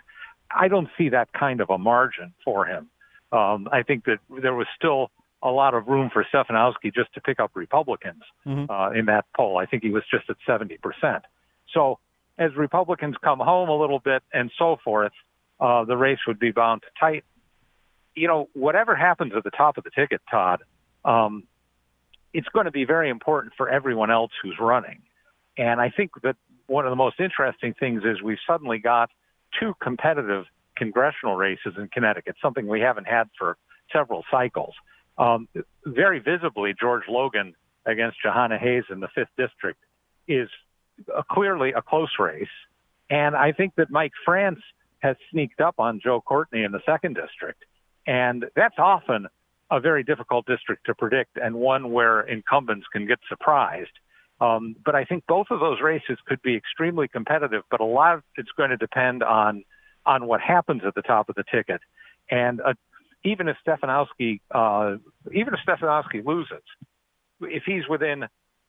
I 0.50 0.68
don't 0.68 0.88
see 0.98 1.09
that 1.11 1.32
kind 1.32 1.61
of 1.61 1.70
a 1.70 1.78
margin 1.78 2.34
for 2.44 2.66
him. 2.66 2.88
Um, 3.30 3.68
I 3.72 3.82
think 3.82 4.05
that 4.05 4.18
there 4.42 4.55
was 4.55 4.66
still 4.76 5.11
a 5.42 5.50
lot 5.50 5.74
of 5.74 5.86
room 5.88 6.11
for 6.12 6.24
Stefanowski 6.32 6.94
just 6.94 7.12
to 7.14 7.20
pick 7.20 7.40
up 7.40 7.53
Republicans 7.55 8.22
uh, 8.70 8.90
in 8.94 9.07
that 9.07 9.24
poll. 9.36 9.59
I 9.59 9.66
think 9.66 9.82
he 9.82 9.90
was 9.90 10.03
just 10.11 10.28
at 10.28 10.36
70%. 10.46 10.78
So 11.72 11.98
as 12.38 12.55
Republicans 12.57 13.16
come 13.22 13.38
home 13.38 13.68
a 13.68 13.76
little 13.76 13.98
bit 13.98 14.22
and 14.32 14.50
so 14.59 14.76
forth, 14.84 15.12
uh, 15.61 15.84
the 15.84 15.96
race 15.96 16.18
would 16.26 16.38
be 16.38 16.50
bound 16.50 16.82
to 16.82 16.88
tighten. 16.98 17.28
You 18.14 18.28
know, 18.28 18.48
whatever 18.53 18.94
happens 18.94 19.32
at 19.36 19.44
the 19.44 19.50
top 19.50 19.78
of 19.78 19.84
the 19.84 19.90
ticket, 19.90 20.20
Todd, 20.30 20.62
um, 21.05 21.44
it's 22.32 22.48
going 22.48 22.64
to 22.64 22.70
be 22.72 22.84
very 22.84 23.11
important 23.11 23.55
for 23.57 23.68
everyone 23.68 24.11
else 24.11 24.32
who's 24.42 24.57
running. 24.59 25.03
And 25.59 25.80
I 25.80 25.90
think 25.90 26.11
that 26.22 26.36
one 26.66 26.86
of 26.86 26.90
the 26.90 26.96
most 26.96 27.20
interesting 27.20 27.74
things 27.78 28.03
is 28.05 28.22
we've 28.22 28.38
suddenly 28.46 28.78
got 28.78 29.11
two 29.61 29.74
competitive 29.82 30.44
congressional 30.76 31.36
races 31.36 31.74
in 31.76 31.88
Connecticut, 31.88 32.36
something 32.40 32.66
we 32.66 32.80
haven't 32.80 33.07
had 33.07 33.28
for 33.38 33.59
several 33.92 34.24
cycles. 34.30 34.74
Um, 35.18 35.48
very 35.84 36.18
visibly, 36.18 36.74
George 36.78 37.05
Logan 37.09 37.55
against 37.84 38.16
Jahana 38.24 38.59
Hayes 38.59 38.84
in 38.90 39.00
the 39.00 39.09
fifth 39.14 39.28
district 39.36 39.80
is 40.26 40.48
a, 41.14 41.22
clearly 41.22 41.72
a 41.72 41.82
close 41.82 42.12
race. 42.18 42.46
And 43.11 43.36
I 43.36 43.53
think 43.53 43.74
that 43.76 43.90
Mike 43.90 44.12
France 44.24 44.61
has 45.00 45.16
sneaked 45.30 45.61
up 45.61 45.74
on 45.78 46.00
Joe 46.03 46.20
Courtney 46.20 46.62
in 46.62 46.72
the 46.72 46.80
second 46.86 47.14
district. 47.14 47.64
And 48.07 48.46
that's 48.57 48.78
often 48.78 49.26
a 49.70 49.80
very 49.80 50.02
difficult 50.02 50.46
district 50.46 50.86
to 50.86 50.94
predict 50.94 51.38
and 51.42 51.54
one 51.54 51.92
where 51.92 52.20
incumbents 52.22 52.86
can 52.92 53.06
get 53.06 53.18
surprised. 53.28 53.92
Um, 54.40 54.76
but 54.84 54.94
I 54.94 55.04
think 55.04 55.24
both 55.28 55.46
of 55.50 55.60
those 55.60 55.80
races 55.80 56.18
could 56.26 56.42
be 56.42 56.56
extremely 56.56 57.06
competitive, 57.08 57.62
but 57.70 57.80
a 57.80 57.84
lot 57.84 58.14
of 58.14 58.22
it's 58.36 58.50
going 58.56 58.70
to 58.70 58.76
depend 58.76 59.22
on 59.22 59.64
on 60.04 60.26
what 60.26 60.40
happens 60.40 60.82
at 60.84 60.96
the 60.96 61.02
top 61.02 61.28
of 61.28 61.36
the 61.36 61.44
ticket. 61.44 61.80
And 62.28 62.60
uh, 62.60 62.74
even 63.24 63.46
if 63.48 63.56
Stefanowski, 63.64 64.40
uh, 64.50 64.96
even 65.32 65.54
if 65.54 65.60
Stefanowski 65.66 66.24
loses, 66.24 66.62
if 67.40 67.62
he's 67.64 67.86
within 67.88 68.26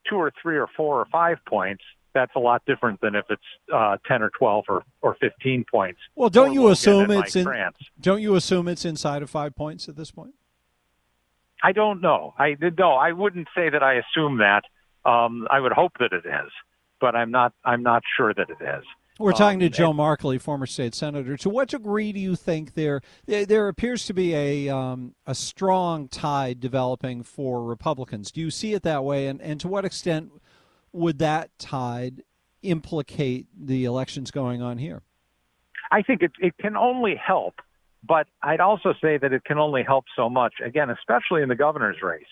two 0.07 0.17
or 0.17 0.31
three 0.41 0.57
or 0.57 0.67
four 0.77 0.99
or 0.99 1.05
five 1.11 1.37
points, 1.47 1.83
that's 2.13 2.35
a 2.35 2.39
lot 2.39 2.61
different 2.67 3.01
than 3.01 3.15
if 3.15 3.25
it's 3.29 3.41
uh, 3.73 3.97
ten 4.07 4.21
or 4.21 4.29
twelve 4.37 4.65
or, 4.69 4.83
or 5.01 5.17
fifteen 5.19 5.65
points. 5.69 5.99
Well, 6.15 6.29
don't 6.29 6.53
you 6.53 6.61
Logan 6.61 6.73
assume 6.73 7.11
it's 7.11 7.35
in? 7.35 7.47
Don't 7.99 8.21
you 8.21 8.35
assume 8.35 8.67
it's 8.67 8.85
inside 8.85 9.23
of 9.23 9.29
five 9.29 9.55
points 9.55 9.89
at 9.89 9.95
this 9.95 10.11
point? 10.11 10.35
I 11.63 11.71
don't 11.71 12.01
know. 12.01 12.33
I 12.37 12.55
no, 12.77 12.91
I 12.91 13.13
wouldn't 13.13 13.47
say 13.55 13.69
that 13.69 13.81
I 13.81 13.93
assume 13.93 14.37
that. 14.39 14.63
Um, 15.05 15.47
I 15.49 15.59
would 15.59 15.71
hope 15.71 15.93
that 15.99 16.11
it 16.13 16.25
is, 16.25 16.51
but 17.01 17.15
I'm 17.15 17.31
not. 17.31 17.53
I'm 17.63 17.81
not 17.81 18.03
sure 18.15 18.33
that 18.33 18.49
it 18.49 18.61
is. 18.61 18.83
We're 19.19 19.31
talking 19.33 19.59
to 19.59 19.67
Um, 19.67 19.71
Joe 19.71 19.93
Markley, 19.93 20.39
former 20.39 20.65
state 20.65 20.95
senator. 20.95 21.37
To 21.37 21.49
what 21.49 21.69
degree 21.69 22.11
do 22.11 22.19
you 22.19 22.35
think 22.35 22.73
there 22.73 23.01
there, 23.25 23.45
there 23.45 23.67
appears 23.67 24.05
to 24.07 24.13
be 24.13 24.33
a 24.33 24.69
um, 24.69 25.15
a 25.25 25.35
strong 25.35 26.07
tide 26.07 26.59
developing 26.59 27.23
for 27.23 27.63
Republicans? 27.63 28.31
Do 28.31 28.41
you 28.41 28.51
see 28.51 28.73
it 28.73 28.83
that 28.83 29.03
way? 29.03 29.27
And 29.27 29.41
and 29.41 29.59
to 29.61 29.67
what 29.67 29.85
extent 29.85 30.31
would 30.91 31.19
that 31.19 31.57
tide 31.59 32.23
implicate 32.61 33.47
the 33.57 33.85
elections 33.85 34.31
going 34.31 34.61
on 34.61 34.77
here? 34.79 35.01
I 35.91 36.01
think 36.01 36.23
it, 36.23 36.31
it 36.39 36.57
can 36.57 36.75
only 36.75 37.15
help, 37.15 37.55
but 38.05 38.27
I'd 38.41 38.59
also 38.59 38.93
say 39.01 39.17
that 39.17 39.31
it 39.31 39.43
can 39.45 39.57
only 39.57 39.83
help 39.83 40.05
so 40.15 40.29
much. 40.29 40.55
Again, 40.63 40.89
especially 40.89 41.41
in 41.41 41.49
the 41.49 41.55
governor's 41.55 42.01
race. 42.01 42.25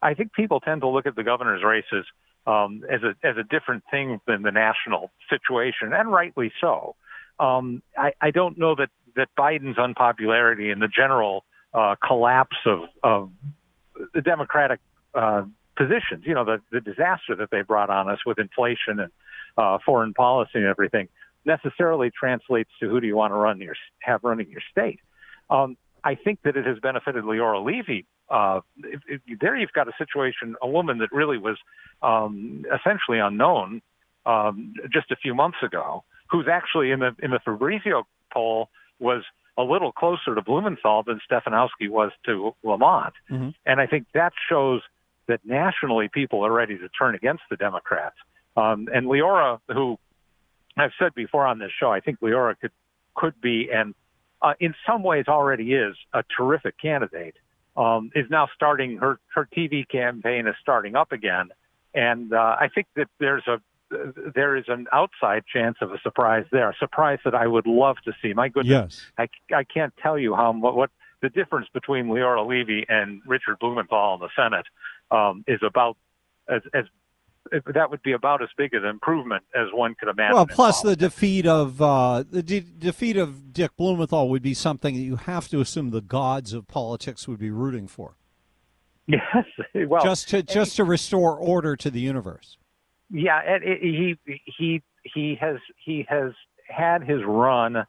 I 0.00 0.14
think 0.14 0.32
people 0.32 0.60
tend 0.60 0.82
to 0.82 0.88
look 0.88 1.06
at 1.06 1.16
the 1.16 1.24
governor's 1.24 1.62
races 1.64 2.06
um, 2.46 2.82
as 2.90 3.00
a 3.02 3.14
as 3.26 3.36
a 3.36 3.42
different 3.42 3.84
thing 3.90 4.20
than 4.26 4.42
the 4.42 4.52
national 4.52 5.10
situation, 5.28 5.92
and 5.92 6.10
rightly 6.10 6.52
so. 6.60 6.94
Um, 7.38 7.82
I, 7.96 8.12
I 8.20 8.30
don't 8.30 8.58
know 8.58 8.74
that 8.76 8.90
that 9.16 9.28
Biden's 9.38 9.78
unpopularity 9.78 10.70
and 10.70 10.80
the 10.80 10.88
general 10.88 11.44
uh, 11.74 11.96
collapse 12.04 12.56
of 12.64 12.80
of 13.02 13.30
the 14.14 14.22
Democratic 14.22 14.80
uh, 15.14 15.42
positions, 15.76 16.24
you 16.24 16.34
know, 16.34 16.44
the 16.44 16.60
the 16.72 16.80
disaster 16.80 17.34
that 17.36 17.50
they 17.50 17.62
brought 17.62 17.90
on 17.90 18.08
us 18.08 18.18
with 18.24 18.38
inflation 18.38 19.00
and 19.00 19.12
uh, 19.58 19.78
foreign 19.84 20.14
policy 20.14 20.52
and 20.54 20.66
everything, 20.66 21.08
necessarily 21.44 22.10
translates 22.10 22.70
to 22.80 22.88
who 22.88 23.00
do 23.00 23.06
you 23.06 23.16
want 23.16 23.32
to 23.32 23.36
run 23.36 23.60
your 23.60 23.74
have 24.00 24.20
running 24.22 24.48
your 24.48 24.62
state. 24.70 25.00
Um, 25.50 25.76
I 26.04 26.14
think 26.14 26.40
that 26.42 26.56
it 26.56 26.66
has 26.66 26.78
benefited 26.78 27.24
Leora 27.24 27.64
Levy. 27.64 28.06
Uh, 28.30 28.60
if, 28.78 29.00
if, 29.08 29.38
there 29.40 29.56
you've 29.56 29.72
got 29.72 29.88
a 29.88 29.92
situation, 29.98 30.54
a 30.62 30.68
woman 30.68 30.98
that 30.98 31.10
really 31.12 31.38
was 31.38 31.56
um, 32.02 32.64
essentially 32.66 33.18
unknown 33.18 33.82
um, 34.26 34.74
just 34.92 35.10
a 35.10 35.16
few 35.16 35.34
months 35.34 35.58
ago, 35.62 36.04
who's 36.30 36.46
actually 36.50 36.90
in 36.90 37.00
the 37.00 37.16
in 37.22 37.30
the 37.30 37.40
Fabrizio 37.44 38.06
poll 38.32 38.68
was 38.98 39.22
a 39.56 39.62
little 39.62 39.92
closer 39.92 40.34
to 40.34 40.42
Blumenthal 40.42 41.02
than 41.02 41.20
Stefanowski 41.30 41.88
was 41.88 42.12
to 42.26 42.54
Lamont. 42.62 43.14
Mm-hmm. 43.30 43.50
And 43.66 43.80
I 43.80 43.86
think 43.86 44.06
that 44.14 44.32
shows 44.48 44.82
that 45.26 45.40
nationally 45.44 46.08
people 46.12 46.44
are 46.44 46.52
ready 46.52 46.78
to 46.78 46.88
turn 46.90 47.14
against 47.14 47.42
the 47.50 47.56
Democrats. 47.56 48.16
Um, 48.56 48.88
and 48.94 49.06
Leora, 49.06 49.58
who 49.68 49.98
I've 50.76 50.92
said 50.98 51.14
before 51.14 51.46
on 51.46 51.58
this 51.58 51.72
show, 51.78 51.90
I 51.90 52.00
think 52.00 52.20
Leora 52.20 52.58
could 52.60 52.72
could 53.14 53.40
be 53.40 53.68
and 53.72 53.94
uh, 54.42 54.54
in 54.60 54.74
some 54.86 55.02
ways 55.02 55.26
already 55.28 55.72
is 55.74 55.96
a 56.12 56.22
terrific 56.36 56.78
candidate. 56.80 57.36
Um, 57.76 58.10
is 58.16 58.26
now 58.28 58.48
starting 58.56 58.96
her 58.96 59.20
her 59.34 59.48
TV 59.56 59.88
campaign 59.88 60.48
is 60.48 60.56
starting 60.60 60.96
up 60.96 61.12
again, 61.12 61.50
and 61.94 62.32
uh, 62.32 62.56
I 62.58 62.68
think 62.74 62.88
that 62.96 63.06
there's 63.20 63.46
a 63.46 63.60
there 64.34 64.56
is 64.56 64.64
an 64.68 64.86
outside 64.92 65.44
chance 65.46 65.78
of 65.80 65.92
a 65.92 66.00
surprise 66.00 66.44
there, 66.52 66.70
a 66.70 66.76
surprise 66.78 67.18
that 67.24 67.34
I 67.34 67.46
would 67.46 67.66
love 67.66 67.96
to 68.04 68.12
see. 68.20 68.32
My 68.34 68.48
goodness, 68.48 69.06
Yes. 69.18 69.30
I, 69.50 69.56
I 69.56 69.64
can't 69.64 69.94
tell 70.02 70.18
you 70.18 70.34
how 70.34 70.52
what, 70.52 70.76
what 70.76 70.90
the 71.22 71.28
difference 71.28 71.68
between 71.72 72.06
Leora 72.06 72.46
Levy 72.46 72.84
and 72.88 73.22
Richard 73.26 73.58
Blumenthal 73.60 74.14
in 74.14 74.20
the 74.20 74.28
Senate 74.36 74.66
um, 75.10 75.44
is 75.46 75.60
about 75.62 75.96
as 76.48 76.62
as 76.74 76.84
that 77.74 77.90
would 77.90 78.02
be 78.02 78.12
about 78.12 78.42
as 78.42 78.48
big 78.56 78.74
an 78.74 78.84
improvement 78.84 79.44
as 79.54 79.66
one 79.72 79.94
could 79.94 80.08
imagine. 80.08 80.36
Well, 80.36 80.46
plus 80.46 80.82
the 80.82 80.96
defeat 80.96 81.46
of 81.46 81.80
uh, 81.80 82.24
the 82.28 82.42
de- 82.42 82.60
defeat 82.60 83.16
of 83.16 83.52
Dick 83.52 83.76
Blumenthal 83.76 84.28
would 84.28 84.42
be 84.42 84.54
something 84.54 84.94
that 84.94 85.02
you 85.02 85.16
have 85.16 85.48
to 85.48 85.60
assume 85.60 85.90
the 85.90 86.00
gods 86.00 86.52
of 86.52 86.68
politics 86.68 87.26
would 87.26 87.38
be 87.38 87.50
rooting 87.50 87.88
for, 87.88 88.16
yes, 89.06 89.22
well, 89.86 90.02
just 90.02 90.28
to 90.30 90.42
just 90.42 90.76
to 90.76 90.84
restore 90.84 91.36
order 91.36 91.76
to 91.76 91.90
the 91.90 92.00
universe. 92.00 92.56
yeah, 93.10 93.40
and 93.46 93.64
it, 93.64 93.80
he 93.80 94.16
he 94.26 94.82
he 95.02 95.36
has 95.40 95.56
he 95.84 96.06
has 96.08 96.32
had 96.68 97.02
his 97.02 97.20
run, 97.24 97.84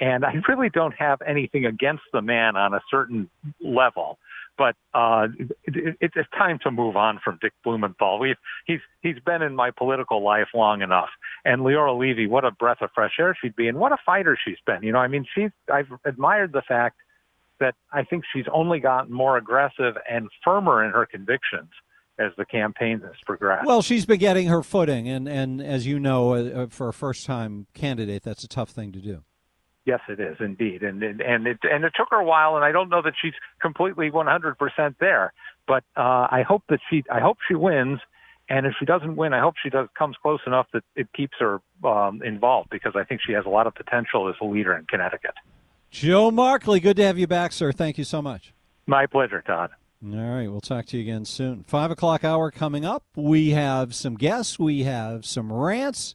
and 0.00 0.24
I 0.24 0.34
really 0.48 0.70
don't 0.70 0.94
have 0.94 1.20
anything 1.26 1.66
against 1.66 2.02
the 2.12 2.22
man 2.22 2.56
on 2.56 2.74
a 2.74 2.80
certain 2.90 3.30
level. 3.60 4.18
But 4.56 4.76
uh, 4.94 5.28
it, 5.64 5.96
it, 6.00 6.12
it's 6.14 6.28
time 6.36 6.58
to 6.62 6.70
move 6.70 6.96
on 6.96 7.20
from 7.24 7.38
Dick 7.40 7.52
Blumenthal. 7.64 8.20
We've 8.20 8.36
he's 8.66 8.80
he's 9.02 9.18
been 9.24 9.42
in 9.42 9.56
my 9.56 9.70
political 9.70 10.22
life 10.22 10.48
long 10.54 10.82
enough. 10.82 11.08
And 11.44 11.62
Leora 11.62 11.98
Levy, 11.98 12.26
what 12.26 12.44
a 12.44 12.52
breath 12.52 12.80
of 12.80 12.90
fresh 12.94 13.14
air 13.18 13.36
she'd 13.40 13.56
be, 13.56 13.66
and 13.66 13.78
what 13.78 13.92
a 13.92 13.96
fighter 14.06 14.38
she's 14.42 14.58
been. 14.64 14.82
You 14.82 14.92
know, 14.92 14.98
I 14.98 15.08
mean, 15.08 15.26
she's 15.34 15.50
I've 15.72 15.88
admired 16.04 16.52
the 16.52 16.62
fact 16.62 16.96
that 17.60 17.74
I 17.92 18.04
think 18.04 18.24
she's 18.32 18.46
only 18.52 18.80
gotten 18.80 19.12
more 19.12 19.36
aggressive 19.36 19.96
and 20.08 20.28
firmer 20.44 20.84
in 20.84 20.90
her 20.90 21.06
convictions 21.06 21.70
as 22.18 22.32
the 22.36 22.44
campaign 22.44 23.00
has 23.00 23.14
progressed. 23.26 23.66
Well, 23.66 23.82
she's 23.82 24.06
been 24.06 24.20
getting 24.20 24.46
her 24.46 24.62
footing, 24.62 25.08
and, 25.08 25.28
and 25.28 25.60
as 25.60 25.86
you 25.86 25.98
know, 25.98 26.34
uh, 26.34 26.66
for 26.68 26.88
a 26.88 26.92
first 26.92 27.26
time 27.26 27.66
candidate, 27.74 28.22
that's 28.22 28.44
a 28.44 28.48
tough 28.48 28.70
thing 28.70 28.92
to 28.92 29.00
do. 29.00 29.24
Yes, 29.86 30.00
it 30.08 30.18
is 30.18 30.36
indeed, 30.40 30.82
and 30.82 31.02
and 31.02 31.20
and 31.20 31.46
it 31.46 31.58
and 31.62 31.84
it 31.84 31.92
took 31.94 32.08
her 32.10 32.16
a 32.16 32.24
while, 32.24 32.56
and 32.56 32.64
I 32.64 32.72
don't 32.72 32.88
know 32.88 33.02
that 33.02 33.12
she's 33.20 33.34
completely 33.60 34.10
100% 34.10 34.56
there, 34.98 35.32
but 35.66 35.84
uh, 35.96 36.26
I 36.30 36.42
hope 36.46 36.62
that 36.70 36.80
she 36.88 37.04
I 37.12 37.20
hope 37.20 37.36
she 37.46 37.54
wins, 37.54 38.00
and 38.48 38.64
if 38.64 38.72
she 38.78 38.86
doesn't 38.86 39.16
win, 39.16 39.34
I 39.34 39.40
hope 39.40 39.54
she 39.62 39.68
does 39.68 39.88
comes 39.98 40.16
close 40.22 40.40
enough 40.46 40.68
that 40.72 40.84
it 40.96 41.08
keeps 41.12 41.34
her 41.38 41.60
um, 41.84 42.22
involved 42.22 42.70
because 42.70 42.94
I 42.96 43.04
think 43.04 43.20
she 43.26 43.32
has 43.34 43.44
a 43.44 43.50
lot 43.50 43.66
of 43.66 43.74
potential 43.74 44.28
as 44.28 44.36
a 44.40 44.46
leader 44.46 44.74
in 44.74 44.86
Connecticut. 44.86 45.34
Joe 45.90 46.30
Markley, 46.30 46.80
good 46.80 46.96
to 46.96 47.04
have 47.04 47.18
you 47.18 47.26
back, 47.26 47.52
sir. 47.52 47.70
Thank 47.70 47.98
you 47.98 48.04
so 48.04 48.22
much. 48.22 48.54
My 48.86 49.06
pleasure, 49.06 49.42
Todd. 49.42 49.70
All 50.04 50.18
right, 50.18 50.50
we'll 50.50 50.60
talk 50.60 50.84
to 50.86 50.98
you 50.98 51.02
again 51.02 51.24
soon. 51.24 51.64
Five 51.66 51.90
o'clock 51.90 52.24
hour 52.24 52.50
coming 52.50 52.84
up. 52.84 53.04
We 53.16 53.50
have 53.50 53.94
some 53.94 54.16
guests. 54.16 54.58
We 54.58 54.82
have 54.82 55.24
some 55.24 55.52
rants. 55.52 56.14